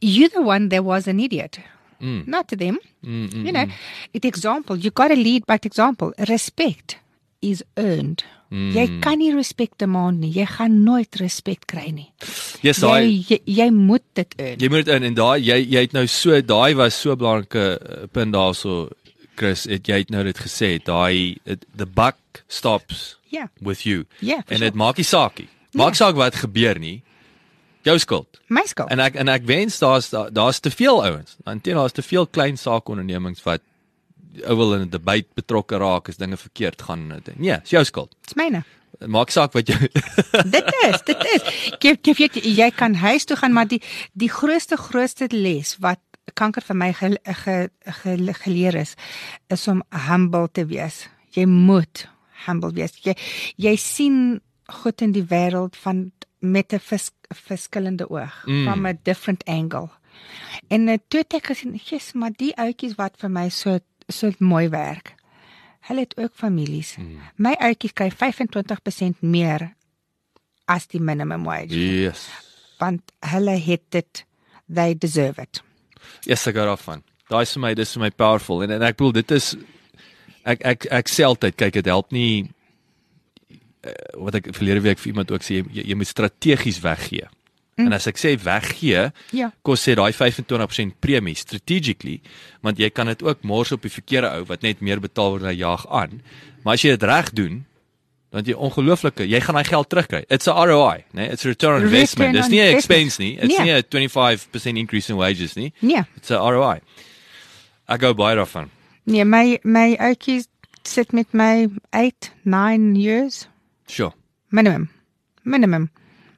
[0.00, 1.60] you the one that was an idiot.
[2.00, 2.26] Mm.
[2.26, 2.78] not to them.
[3.04, 3.66] Mm, mm, you know
[4.14, 6.14] it example you got to lead by example.
[6.28, 6.96] Respect
[7.42, 8.24] is earned.
[8.50, 8.72] Mm.
[8.74, 10.32] jy kan nie respek demand nie.
[10.34, 12.08] Jy gaan nooit respek kry nie.
[12.64, 14.56] Yes jy, daai jy jy moet dit earn.
[14.58, 17.20] Jy moet dit in en daai jy jy het nou so daai was so 'n
[17.20, 18.88] belangrike uh, punt daarso
[19.36, 21.38] Chris het jy het nou dit gesê daai
[21.76, 23.46] the buck stops ja.
[23.60, 24.04] with you.
[24.18, 24.70] Ja, vir en sure.
[24.70, 27.02] dit maak nie saakie maak saak wat gebeur nie
[27.82, 31.36] jou skuld my skuld En ek en ek wens daar's daar- daar's te veel ouens.
[31.46, 33.60] Intendeel daar's te veel klein saakondernemings wat
[34.46, 37.08] ou wil in 'n debat betrokke raak as dinge verkeerd gaan.
[37.36, 38.14] Nee, dis jou skuld.
[38.26, 38.64] dis myne
[39.06, 39.78] Maak saak wat jy
[40.56, 41.42] dit is, dit is.
[41.80, 43.80] Jy jy weet jy kan huis toe gaan, maar die
[44.12, 45.98] die grootste grootste les wat
[46.34, 48.94] kanker vir my ge, ge, ge, geleer is
[49.48, 51.08] is om humble te wees.
[51.32, 52.08] Jy moet
[52.46, 52.92] humble wees.
[53.02, 53.14] Jy
[53.56, 58.64] jy sien goed in die wêreld van met 'n vers, verskillende oog, mm.
[58.64, 59.88] from a different angle.
[60.68, 63.78] En uh, toe het ek gesien, "Jesus, maar die ouetjies wat vir my so
[64.12, 65.14] so mooi werk.
[65.80, 66.96] Hulle het ook families.
[66.96, 67.20] Mm.
[67.36, 69.70] My ouetjies kry 25% meer
[70.70, 71.74] as die minimum wage.
[71.74, 72.28] Yes.
[72.78, 74.24] Want hulle het dit
[74.74, 75.62] they deserve it.
[76.28, 77.02] Yes, ek gou daarvan.
[77.30, 79.52] Daai is vir my dis vir my powerful en en ek bedoel dit is
[80.48, 82.50] ek ek ek sê altyd kyk dit help nie
[83.86, 83.92] uh,
[84.24, 87.26] wat ek verlede week vir iemand ook sê jy, jy moet strategies weggee.
[87.76, 87.86] Mm.
[87.86, 89.52] En as ek sê weggee, Ja.
[89.62, 92.20] kos sê daai 25% premie strategically,
[92.62, 95.42] want jy kan dit ook mors op die verkeerde ou wat net meer betaal word
[95.48, 96.20] en jaag aan.
[96.64, 97.64] Maar as jy dit reg doen,
[98.30, 100.24] dan jy ongelooflike, jy gaan daai geld terugkry.
[100.30, 101.22] It's a ROI, né?
[101.24, 101.30] Nee?
[101.32, 102.34] It's a return on investment.
[102.36, 103.36] Dis nie 'n expense nie.
[103.38, 103.64] It's Nee.
[103.64, 105.72] nie 'n 25% increase in wages nie.
[105.80, 106.04] Nee.
[106.16, 106.80] It's a ROI.
[107.88, 108.70] Ek gou baie daarvan.
[109.04, 110.46] Nee, my my ouetjies
[110.84, 113.48] sit met my 8, 9 years
[113.90, 114.12] Sure.
[114.50, 114.88] minimum.
[115.42, 115.90] Minimum.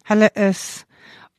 [0.08, 0.84] Hulle is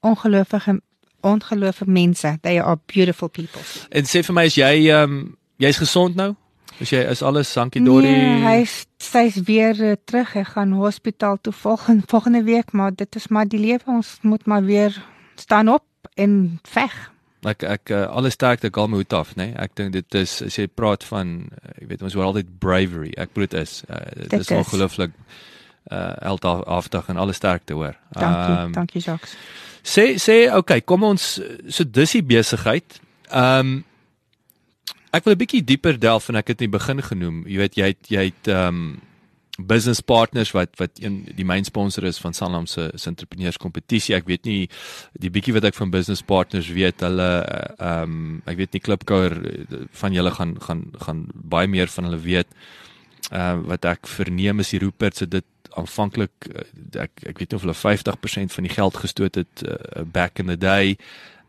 [0.01, 0.81] ongelooflike
[1.23, 2.37] ongelooflike mense.
[2.41, 3.61] They are beautiful people.
[3.89, 6.33] En sê vir my as jy ehm um, jy's gesond nou?
[6.81, 8.09] As jy is alles dankie Dori.
[8.11, 8.65] Nee, hy
[8.99, 10.33] sy's weer uh, terug.
[10.33, 13.85] Hy gaan hospitaal toe volgende volgende week, maar dit is maar die lewe.
[13.85, 14.97] Ons moet maar weer
[15.35, 15.85] staan op
[16.15, 16.95] en veg.
[17.43, 19.49] Ek ek uh, alles sterkte gal my hoed af, né?
[19.51, 19.55] Nee?
[19.59, 23.11] Ek dink dit is as jy praat van uh, jy weet ons hoor altyd bravery.
[23.19, 24.57] Ek bedoel dit is uh, dit Dit is is.
[24.57, 25.11] ongelooflik
[25.91, 27.95] uh heldhaftig en alles sterkte hoor.
[28.11, 29.35] Dankie, Ehm, dankie Jacques.
[29.83, 33.01] Sê sê okay, kom ons so dis die besigheid.
[33.31, 33.83] Ehm um,
[35.13, 37.43] ek wil 'n bietjie dieper delf en ek het in die begin genoem.
[37.47, 39.01] Jy weet jy het jy het ehm um,
[39.59, 44.15] business partners wat wat een die main sponsor is van Sanlam se se entrepreneurs kompetisie.
[44.15, 44.69] Ek weet nie
[45.19, 47.43] die bietjie wat ek van business partners weet, hulle
[47.77, 52.03] ehm um, ek weet nie Klipkouer eh, van julle gaan gaan gaan baie meer van
[52.03, 52.47] hulle weet.
[52.47, 52.82] Ehm
[53.31, 55.45] uh, wat ek verneem is die Rupert se dit
[55.79, 56.65] aanvanklik uh,
[57.05, 60.51] ek ek weet nie of hulle 50% van die geld gestoot het uh, back in
[60.51, 60.97] the day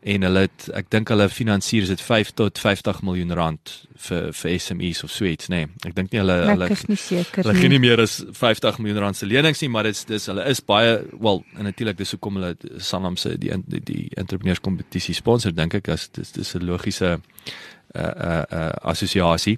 [0.05, 3.73] en hulle het ek dink hulle finansier is dit 5 tot 50 miljoen rand
[4.07, 5.63] vir vir SMEs of so iets nê.
[5.65, 5.89] Nee.
[5.89, 7.79] Ek dink nie hulle hulle Ek is nie seker Hulle gee nie.
[7.79, 10.61] nie meer as 50 miljoen rand se lenings nie, maar dit is dis hulle is
[10.61, 15.57] baie wel en natuurlik dis hoekom hulle Sanlam se die die, die entrepreneurs kompetisie sponsor
[15.57, 19.57] dink ek as dis dis 'n logiese uh uh, uh assosiasie.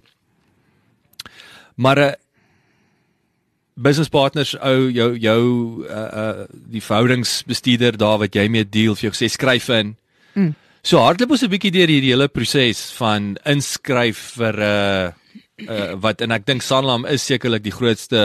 [1.76, 2.12] Maar uh,
[3.76, 5.42] business partners ou jou jou
[5.84, 9.96] uh uh die verhoudingsbestuurder daar wat jy mee deel vir jou sê skryf in.
[10.34, 10.54] Mm.
[10.82, 15.12] So hardloop ons 'n bietjie deur hierdie hele proses van inskryf vir 'n uh,
[15.68, 18.18] uh, wat en ek dink Sanlam is sekerlik die grootste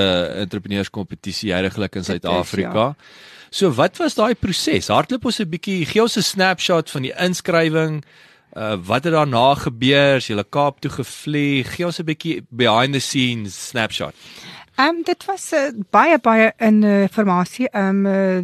[0.45, 2.95] entrepreneurskompetisie heidaglik in Suid-Afrika.
[2.95, 2.95] ja.
[3.51, 4.87] So wat was daai proses?
[4.87, 8.03] Hardloop ons 'n bietjie, gee ons 'n snapshot van die inskrywing.
[8.53, 10.15] Uh wat het daarna gebeur?
[10.15, 11.75] Is jy Kaap toe gevlieg?
[11.75, 14.13] Gee ons 'n bietjie behind the scenes snapshot.
[14.75, 17.69] Ehm um, dit was uh, baie baie in uh, informasie.
[17.69, 18.43] Ehm um, uh,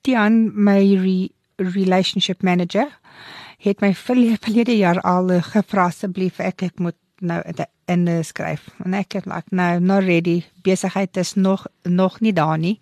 [0.00, 2.88] Tian my re relationship manager
[3.58, 7.42] het my verlede jaar al uh, gevra asseblief ek ek moet nou
[7.86, 8.68] in uh, skryf.
[8.84, 10.42] En ek het like nou not ready.
[10.62, 12.78] Besigheid is nog nog nie daar nie.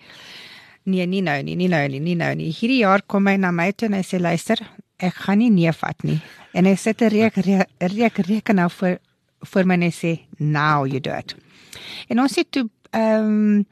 [0.84, 2.50] Nee, nie nou nie, nie nou nie, nie nou nie.
[2.52, 4.60] Hierdie jaar kom hy na my toe en hy sê luister,
[4.96, 6.20] ek gaan nie nee vat nie.
[6.54, 8.98] En hy sit 'n reek reek reek rekenaar vir
[9.44, 11.34] vir my en hy sê now you do it.
[12.08, 13.66] En ons het toe ehm um,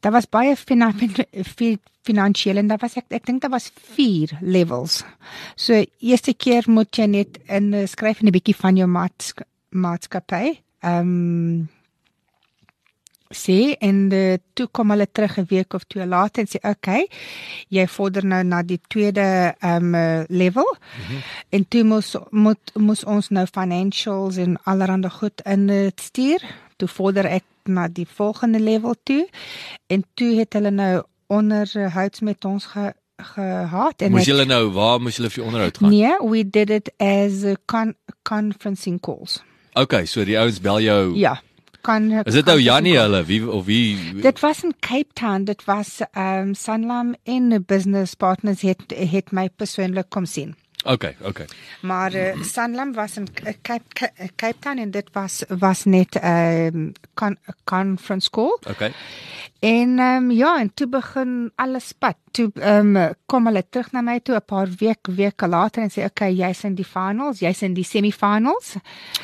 [0.00, 4.38] daar was baie fina, fin, finansiële en daar was ek ek dink daar was 4
[4.40, 5.04] levels.
[5.56, 10.60] So eerste keer moet jy net in skryf 'n bietjie van jou maatsk maatskappy.
[10.82, 11.68] Ehm um,
[13.34, 17.08] sê en uh, toe kom hulle terug 'n week of twee later en sê okay,
[17.68, 19.92] jy vorder nou na die tweede um,
[20.28, 20.68] level.
[20.68, 21.22] Mm -hmm.
[21.48, 26.40] En toe moes moet moes ons nou financials en allerlei goed in uh, stuur.
[26.76, 29.28] Toe vorder ek na die volgende level toe
[29.86, 35.00] en toe het hulle nou onderhouds met ons ge, gehad en Moes julle nou waar
[35.00, 35.90] moes julle vir onderhoud gaan?
[35.90, 39.42] Nee, we did it as a con conferencing calls.
[39.72, 41.16] Okay, so die ouens bel jou.
[41.18, 41.38] Ja.
[41.80, 43.24] Kan Is dit nou Jannie hulle?
[43.24, 47.64] Wie of wie Dit was in Cape Town, dit was ehm um, Sanlam en 'n
[47.66, 50.54] business partners het het my persoonlik kom sien.
[50.88, 51.46] Okay, okay.
[51.80, 53.28] Maar uh, Sanlam was in
[53.62, 58.58] Cape Ca- Cape Town en dit was was net 'n um, con, conference school.
[58.70, 58.92] Okay.
[59.58, 62.16] En ehm um, ja, en toe begin alles spat.
[62.30, 65.90] Toe ehm um, kom hulle terug na my toe 'n paar week weke later en
[65.90, 68.76] sê okay, jy's in die finals, jy's in die semifinals.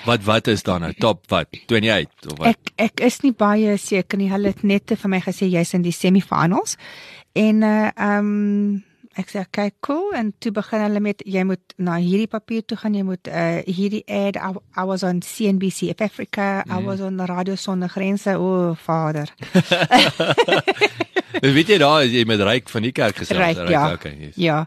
[0.04, 2.46] Wat wat is dan nou top wat 28 of wat?
[2.46, 4.30] Ek ek is nie baie seker nie.
[4.30, 6.76] Hulle het net vir my gesê jy's in die semifinals.
[7.32, 8.84] En uh ehm um,
[9.20, 12.78] ek sê okay, cool en toe begin hulle met jy moet na hierdie papier toe
[12.80, 14.50] gaan, jy moet uh hierdie ad I,
[14.80, 16.72] I was on CNBC of Africa, mm.
[16.74, 18.36] I was on Radio Sonder Grense.
[18.36, 19.28] O, oh, vader.
[21.42, 23.40] Dis weet jy daar jy met ryk van die kerk gesels.
[23.40, 23.82] Ryk, ja.
[23.96, 24.14] Okay.
[24.20, 24.36] Yes.
[24.40, 24.58] Ja.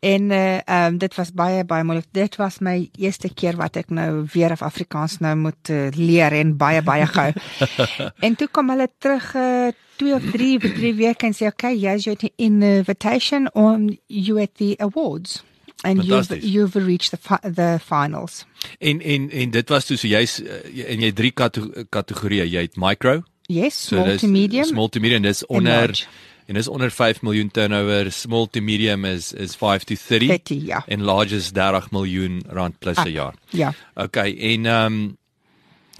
[0.00, 2.08] En uh um, dit was baie baie moeilik.
[2.14, 6.32] Dit was my eerste keer wat ek nou weer af Afrikaans nou moet uh, leer
[6.38, 7.30] en baie baie gou.
[8.26, 9.72] en toe kom hulle terug uh
[10.02, 14.54] 2 of 3 vir 3 weke en sê okay, jy's your invitation on you at
[14.58, 15.42] the awards
[15.84, 16.50] and you've Fantasties.
[16.54, 18.44] you've reached the fi the finals.
[18.78, 21.32] En en en dit was toe so jy's uh, en jy drie
[21.90, 22.46] kategorieë.
[22.50, 24.64] Jy het micro, Yes, so small to medium.
[24.64, 26.06] small to medium dis en onder large.
[26.46, 30.66] en dis onder 5 miljoen turnover, small to medium is is 5 to 30, 30,
[30.66, 30.84] ja.
[30.86, 33.12] en large is 30 miljoen rand plus 'n Ah.
[33.12, 33.34] jaar.
[33.50, 33.72] Ja.
[33.94, 35.16] Okay, en ehm um,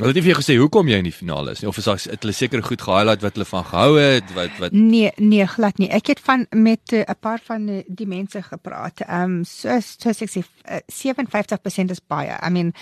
[0.03, 1.85] hulle het nie vir jou gesê hoekom jy in die finale is nie of is
[1.89, 5.47] daar het hulle seker goed gehighlight wat hulle van gehou het, wat wat Nee, nee,
[5.47, 5.89] glad nie.
[5.91, 9.01] Ek het van met uh, 'n paar van uh, die mense gepraat.
[9.07, 12.35] Ehm um, so so ek sê uh, 57% is baie.
[12.43, 12.73] I mean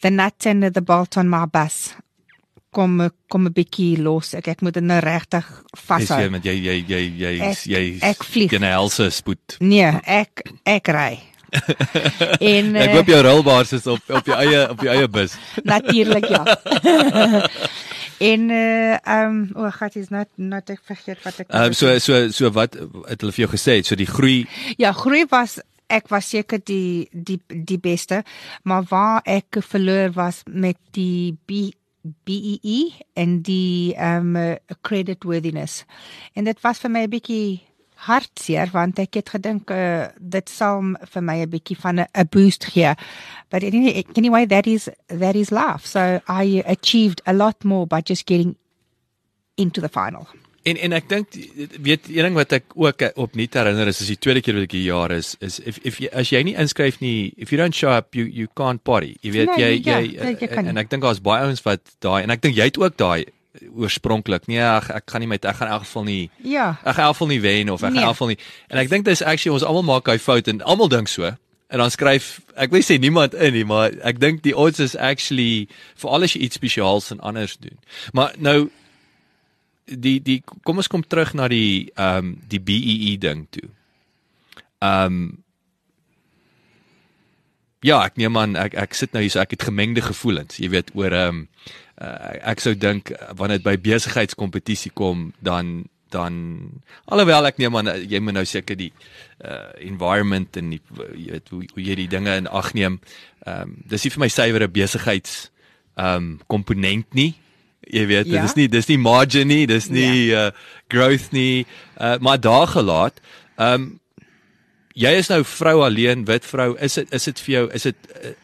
[0.00, 1.94] the nut and the bolt on my bus
[2.74, 4.34] kom kom 'n bietjie los.
[4.34, 6.30] Ek ek moet dit nou regtig is jy vashou.
[6.30, 8.50] met jy jy jy jy Ek- jy ek vlieg.
[8.50, 9.56] teen 'n helse spoed.
[9.60, 11.18] Nee, ek ek ry.
[12.54, 15.36] En Ek uh, hoop jou rolbaars is op op jou eie op jou eie bus.
[15.74, 16.42] natuurlik ja.
[18.30, 21.70] en uh ehm um, o, oh, gat is not not ek vergeet wat ek Ehm
[21.70, 22.76] um, so so so wat
[23.08, 23.80] het hulle vir jou gesê?
[23.82, 24.44] So die groei
[24.76, 25.60] Ja, groei was
[25.92, 28.22] ek was seker die die die beste,
[28.64, 31.72] maar waar ek verloor was met die B
[32.04, 34.34] BEE en die um
[34.84, 35.84] credit worthiness.
[36.36, 37.62] En dit was vir my 'n bietjie
[37.94, 40.82] hartseer want ek het gedink uh, dit sal
[41.12, 42.94] vir my 'n bietjie van 'n boost gee.
[43.50, 45.86] But anyway, anyway that is that is life.
[45.86, 48.56] So I achieved a lot more by just getting
[49.56, 50.26] into the final.
[50.64, 51.28] En en ek dink
[51.82, 54.72] weet een ding wat ek ook opnuut herinner is is die tweede keer wat ek
[54.72, 57.74] hier jaar is is if if jy, as jy nie inskryf nie if you don't
[57.76, 59.16] show up you you can't party.
[59.20, 60.80] Jy weet Nee, jy ja, jy, jy- jy kan en nie.
[60.82, 63.24] ek dink daar's baie ouens wat daai en ek dink jy het ook daai
[63.74, 64.46] oorspronklik.
[64.46, 66.70] Nee, ag ek gaan nie met ek gaan in elk geval nie Ja.
[66.84, 68.04] ek gaan in elk geval nie wen of ek gaan in Nee.
[68.04, 68.38] elk geval nie.
[68.68, 71.24] En ek dink dis actually ons almal maak hy fout en almal dink so.
[71.68, 74.96] En dan skryf ek wil sê niemand in nie, maar ek dink die odds is
[74.96, 77.78] actually vir al as jy iets spesiaals en anders doen.
[78.12, 78.70] Maar nou
[79.86, 83.68] die die kom ons kom terug na die ehm um, die BEE ding toe.
[84.80, 85.43] Ehm um,
[87.84, 90.70] Ja, ek neem aan ek ek sit nou hier so ek het gemengde gevoelens, jy
[90.72, 91.48] weet oor ehm um,
[92.00, 96.34] uh, ek sou dink uh, wanneer dit by besigheidskompetisie kom dan dan
[97.10, 98.92] alhoewel ek neem aan uh, jy moet nou seker die
[99.44, 100.80] uh environment en die
[101.18, 103.00] jy weet hoe, hoe jy die dinge in ag neem.
[103.44, 105.34] Ehm um, dis nie vir my suiwere besigheids
[105.98, 107.34] ehm um, komponent nie.
[107.84, 108.40] Jy weet, Ja.
[108.40, 110.48] dit is nie dis nie margin nie, dis nie uh
[110.88, 111.66] growth nie.
[112.00, 113.20] Uh maar daar gelaat.
[113.58, 114.00] Ehm um,
[114.94, 116.74] jy is nou vrou alleen, wit vrou.
[116.78, 117.96] Is dit is dit vir jou is dit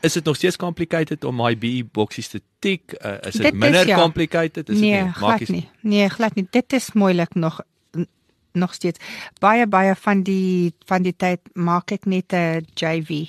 [0.07, 2.95] is dit nog steeds complicated om my BE boksies te tik?
[2.99, 3.97] Uh, is dit Dit is minder ja.
[3.99, 4.69] complicated?
[4.69, 5.13] Is dit nee, nie?
[5.13, 5.69] glad jy- nie.
[5.81, 6.47] Nee, glad nie.
[6.51, 7.61] Dit is moeilik nog
[8.53, 8.99] nog steeds.
[9.39, 13.29] Baie baie van die van die tyd maak ek net 'n JV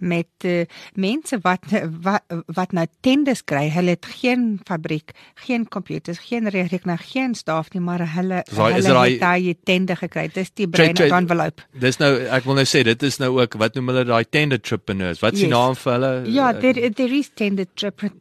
[0.00, 1.64] met uh, mense wat,
[2.02, 3.68] wat wat nou tenders kry.
[3.70, 9.54] Hulle het geen fabriek, geen komputers, geen rekenaar, geen staf nie, maar hulle het daai
[9.64, 10.28] tender gekry.
[10.34, 11.62] Dis die brein tra- envelope.
[11.72, 14.58] Dis nou ek wil nou sê dit is nou ook wat noem hulle daai tender
[14.58, 15.20] entrepreneurs.
[15.20, 15.56] Wat is die Yes.
[15.56, 16.12] naam vir hulle?
[16.32, 18.12] Ja, there there is tender entrepre-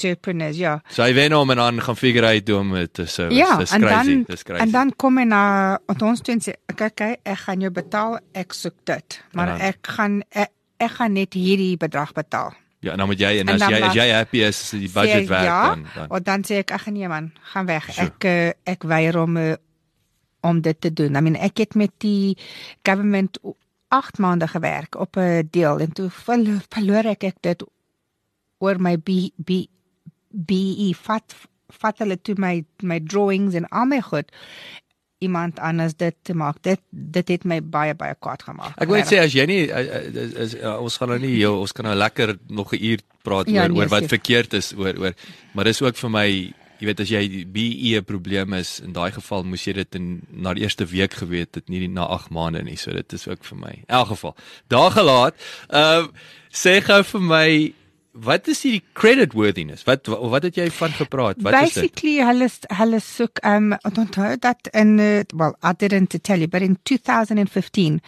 [0.00, 0.78] entrepreneurs, ja.
[0.88, 3.36] So hy wen hom en dan gaan figure uit hoe om dit te service.
[3.36, 4.62] Ja, dis en crazy, dan dis crazy.
[4.64, 8.16] en dan kom hy na ons toe en sê kyk kyk ek gaan jou betaal
[8.32, 12.96] ek soek dit maar dan- ek gaan ek, ek gaan net hierdie bedrag betaal ja,
[12.96, 15.44] dan moet jy en en as jy as jy happy is as die budget werk
[15.48, 16.10] ja, dan dan.
[16.10, 18.06] of dan sê ek ag nee man gaan weg Sure.
[18.08, 19.54] ek uh, ek weier om uh,
[20.40, 22.36] om dit te doen i mean ek het met die
[22.88, 23.36] government
[23.92, 27.62] 8 maande gewerk op 'n deel en toe verlo- verloor ek ek dit
[28.58, 29.66] oor my B B
[30.30, 31.34] BE vat
[31.80, 34.30] vat hulle toe my my drawings en al my goed
[35.20, 39.00] iemand anders dit te maak dit dit het my baie baie kwaad gemaak Ek wil
[39.00, 41.88] net sê as jy nie is, is, uh, ons gaan nou nie jou ons kan
[41.88, 45.14] nou lekker nog 'n uur praat Ja, oor nee, oor wat verkeerd is oor oor
[45.52, 46.28] maar dis ook vir my
[46.80, 50.22] jy weet as jy BE 'n probleem is, in daai geval moes jy dit in
[50.32, 52.76] na die eerste week geweet het, nie na 8 maande nie.
[52.76, 53.72] So dit is ook vir my.
[53.84, 54.36] In elk geval,
[54.68, 55.34] daar gelaat.
[55.68, 56.08] Ehm uh,
[56.50, 57.74] sê gou vir my
[58.12, 59.84] Wat is die credit worthiness?
[59.86, 61.38] Wat wat het jy van gepraat?
[61.42, 62.26] Wat Basically, is dit?
[62.26, 62.48] hulle
[62.80, 68.00] hulle soek um onthou dat in uh, well, I didn't tell you, but in 2015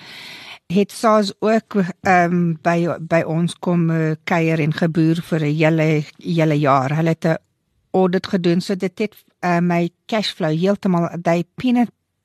[0.72, 6.05] het SARS ook um by by ons kom uh, kuier en geboer vir 'n hele
[6.18, 6.96] hele jaar.
[6.96, 7.38] Hulle het 'n
[7.92, 11.44] audit gedoen so dit het uh, my cash flow heeltemal they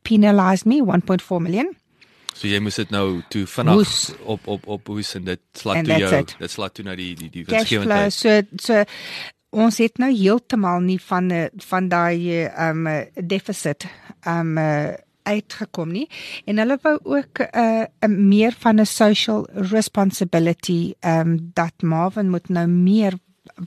[0.02, 1.76] penalized me 1.4 million.
[2.38, 3.94] So jy moes dit nou toe vinnig
[4.30, 6.36] op op op hoes en dit slat toe jou it.
[6.38, 8.14] dit slat toe na die die die winsgewendheid.
[8.14, 8.84] So so
[9.58, 11.32] ons het nou heeltemal nie van
[11.70, 12.86] van daai um
[13.16, 13.88] deficit
[14.28, 14.58] um
[15.28, 16.06] uitgekom nie
[16.48, 22.50] en hulle wou ook 'n uh, meer van 'n social responsibility um dat Marvin moet
[22.50, 23.14] nou meer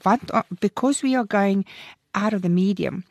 [0.03, 1.67] want uh, because we are going
[2.11, 3.05] out of the medium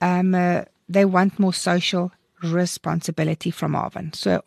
[0.00, 2.10] um uh, they want more social
[2.42, 4.12] responsibility from Marvin.
[4.12, 4.42] So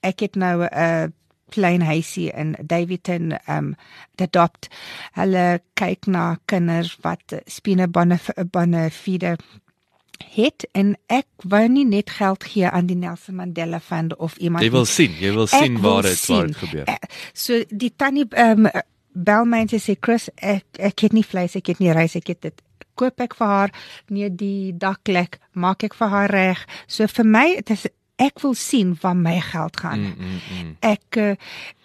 [0.00, 1.06] ek het nou 'n uh,
[1.48, 3.74] klein huisie in Davidton um
[4.16, 4.68] adopt.
[5.12, 8.18] Hulle kyk na kinders wat spinnebande
[8.50, 9.38] bande feeder
[10.18, 14.64] het en ek wou nie net geld gee aan die Nelson Mandela Fund of iemand
[14.64, 16.88] Jy wil sien, jy wil sien waar dit waar dit gebeur.
[16.88, 16.96] Uh,
[17.32, 18.68] so die tannie um
[19.12, 22.34] bel my en sê Chris, ek ek het nie vleis, ek het nie rys, ek
[22.34, 22.64] het dit
[22.98, 23.74] koop ek vir haar
[24.10, 26.64] nee die daklek maak ek vir haar reg.
[26.86, 27.86] So vir my dit is
[28.18, 30.00] ek wil sien waar my geld gaan.
[30.00, 30.76] Mm, mm, mm.
[30.80, 31.34] Ek uh,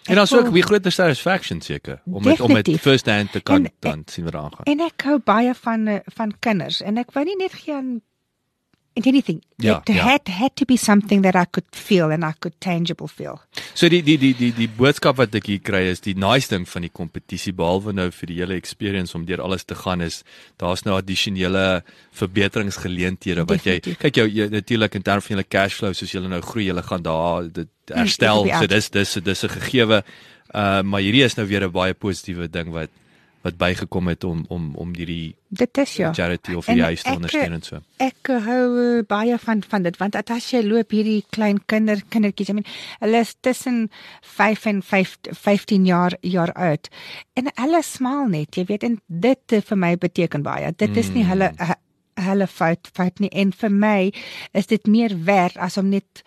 [0.04, 3.40] En dan sou ek weer groter satisfaction seker om met, om met first hand te
[3.40, 4.66] kan dan sien wat daar aangaan.
[4.68, 8.02] En ek hou baie van eh, van kinders en ek wou nie net geen
[9.02, 9.42] anything.
[9.56, 10.02] Ja, it ja.
[10.02, 13.40] had had to be something that I could feel and I could tangible feel.
[13.74, 16.66] So die die die die die boodskap wat ek hier kry is die nice ding
[16.70, 20.22] van die kompetisie behalwe nou vir die hele experience om deur alles te gaan is
[20.62, 21.82] daar's nou addisionele
[22.14, 26.42] verbeteringsgeleenthede wat jy kyk jou natuurlik in terme van julle cash flow soos julle nou
[26.44, 30.04] groei julle gaan daar dit mm, herstel so dis dis dis 'n gegewe
[30.54, 32.90] uh maar hierdie is nou weer 'n baie positiewe ding wat
[33.44, 37.12] wat bygekom het om om om hierdie dit is ja charity of die huis te
[37.12, 37.80] ondersteun en so.
[38.02, 42.50] Ek hou uh, baie van van dit want as jy loop hierdie klein kinder kindertjies,
[42.50, 42.68] I mean,
[43.02, 43.90] hulle is tussen
[44.36, 46.88] 5 en 5 15 jaar jaar oud
[47.36, 50.72] en hulle smaal net, jy weet en dit uh, vir my beteken baie.
[50.72, 51.76] Dit is nie hulle mm.
[52.24, 53.98] hulle fout fout nie en vir my
[54.56, 56.24] is dit meer werd as om net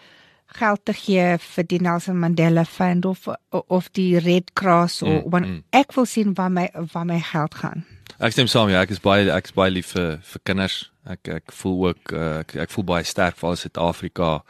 [0.57, 5.43] geld te gee vir die Nelson Mandela Fund of of die Red Cross of mm,
[5.43, 5.61] mm.
[5.77, 7.85] ek wil sien waar my waar my geld gaan.
[8.17, 10.79] Ek stem saam, ja, ek is baie ek is baie lief vir vir kinders.
[11.05, 14.41] Ek ek voel ook uh, ek ek voel baie sterk vir Suid-Afrika.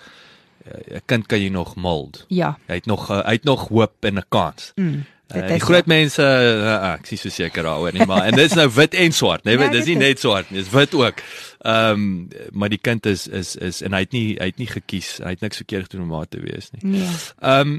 [0.67, 2.25] 'n Kind kan jy nog mold.
[2.27, 2.57] Ja.
[2.67, 4.71] Hy het nog hy het nog hoop en 'n kans.
[4.75, 5.05] Mm.
[5.35, 8.55] Uh, die groot mense uh, ek is so seker daaroor nie maar en dit is
[8.55, 11.19] nou wit en swart nee ja, dis nie net swart nie dis wit ook.
[11.67, 12.05] Ehm um,
[12.51, 15.35] maar die kind is is is en hy het nie hy het nie gekies hy
[15.35, 16.97] het niks verkeerd gedoen om maar te wees nie.
[16.97, 17.11] Nee.
[17.41, 17.77] Ehm um,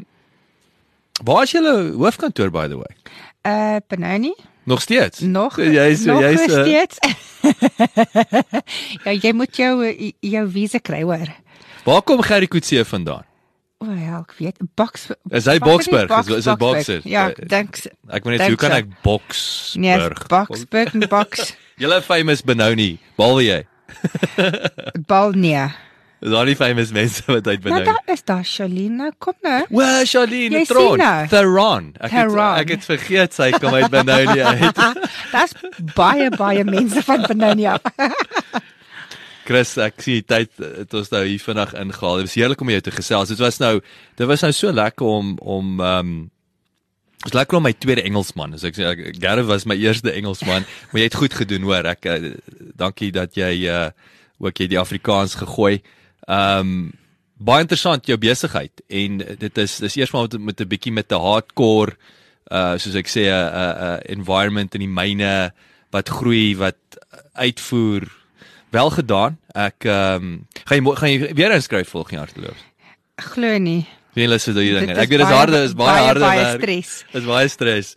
[1.24, 2.94] Waar is julle hoofkantoor by the way?
[3.42, 4.34] Uh Benoni.
[4.68, 5.20] Nog steeds?
[5.20, 5.56] Nog.
[5.56, 6.98] Jy's nog jy's steeds.
[9.04, 9.72] ja, jy moet jou
[10.20, 11.32] jou visa kry hoor.
[11.84, 13.24] Waar kom Gerry Kutse vandaan?
[13.78, 15.04] O, oh, ja, ek weet, Boks.
[15.30, 16.08] Is hy Boksburg?
[16.10, 17.04] Boks, is dit Bokser?
[17.06, 17.78] Ja, dink.
[18.10, 19.78] Ek weet net hoe kan ek Boksburg?
[19.78, 21.52] Nee, Boksburg en Boks.
[21.82, 23.60] Julle famous Benoni, behalwe jy.
[25.10, 25.68] Balnea.
[26.18, 27.84] Is daar nie famous mense wat uit Benoni?
[27.86, 29.60] Nou, daar is daar Shalina, kom nou.
[29.70, 30.98] Wa, Shalina Tron.
[30.98, 31.28] Nou.
[31.30, 31.92] Theron.
[32.02, 34.82] Ek het ek het vergeet sy kom uit Benoni uit.
[35.30, 35.54] Daar's
[35.94, 37.86] baie baie mense van Benoni af.
[39.48, 42.18] Chris, ek sien die tyd het ons nou hier vinnig ingehaal.
[42.20, 43.30] Dit was heerlik om jou te gesels.
[43.32, 46.18] Dit was nou dit was nou so lekker om om ehm um,
[47.18, 48.52] Dit lekker om my tweede Engelsman.
[48.62, 51.88] So ek sê Gareth was my eerste Engelsman, maar jy het goed gedoen hoor.
[51.90, 52.30] Ek uh,
[52.78, 53.88] dankie dat jy uh
[54.38, 55.80] ook jy die Afrikaans gegooi.
[56.28, 56.92] Ehm um,
[57.38, 61.10] baie interessant jou besigheid en dit is dis eers maar met, met 'n bietjie met
[61.12, 61.96] 'n hardcore
[62.50, 65.52] uh soos ek sê 'n 'n environment in die myne
[65.90, 66.78] wat groei, wat
[67.34, 68.06] uitvoer
[68.70, 69.38] wel gedaan.
[69.54, 72.66] Ek ehm um, gaan jy gaan jy weer inskryf volgende jaar te loop.
[73.16, 73.86] Glo nie.
[74.16, 74.94] Wie hulle sê daai dinge.
[74.98, 76.62] Ek weet dit is harde, is baie, baie harde baie werk.
[76.62, 76.92] Stres.
[77.20, 77.90] Is baie stres.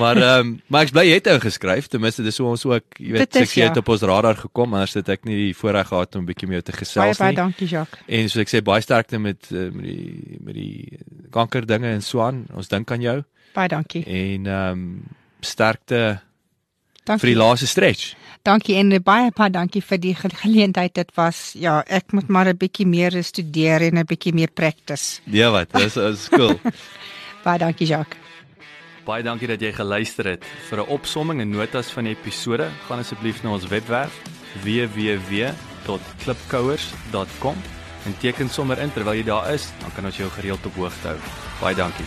[0.00, 1.90] maar ehm um, maar ek bly jy het ou geskryf.
[1.92, 3.72] Ten minste dis hoe ons ook, jy weet, het ja.
[3.82, 6.60] op ons radar gekom, anders het ek nie die voorreg gehad om 'n bietjie met
[6.60, 7.18] jou te gesels baie, nie.
[7.24, 8.06] Baie dankie, Jacques.
[8.06, 10.98] En so ek sê baie sterkte met uh, met die met die
[11.34, 12.46] kanker dinge en Swan.
[12.54, 13.18] Ons dink aan jou.
[13.54, 14.04] Baie dankie.
[14.06, 15.04] En ehm um,
[15.40, 16.20] sterkte
[17.04, 17.20] dankie.
[17.20, 18.14] vir die laaste stretch.
[18.48, 20.94] Dankie en baie baie dankie vir die geleentheid.
[20.96, 25.20] Dit was ja, ek moet maar 'n bietjie meer studeer en 'n bietjie meer practice.
[25.24, 26.60] Ja wat, dis is cool.
[27.44, 28.16] baie dankie Jacques.
[29.04, 30.44] Baie dankie dat jy geluister het.
[30.70, 34.12] Vir 'n opsomming en notas van die episode, gaan asseblief na ons webwerf
[34.64, 37.56] www.klipkouers.com
[38.06, 41.08] en teken sommer in terwyl jy daar is, dan kan ons jou gereeld op hoogte
[41.08, 41.18] hou.
[41.60, 42.06] Baie dankie.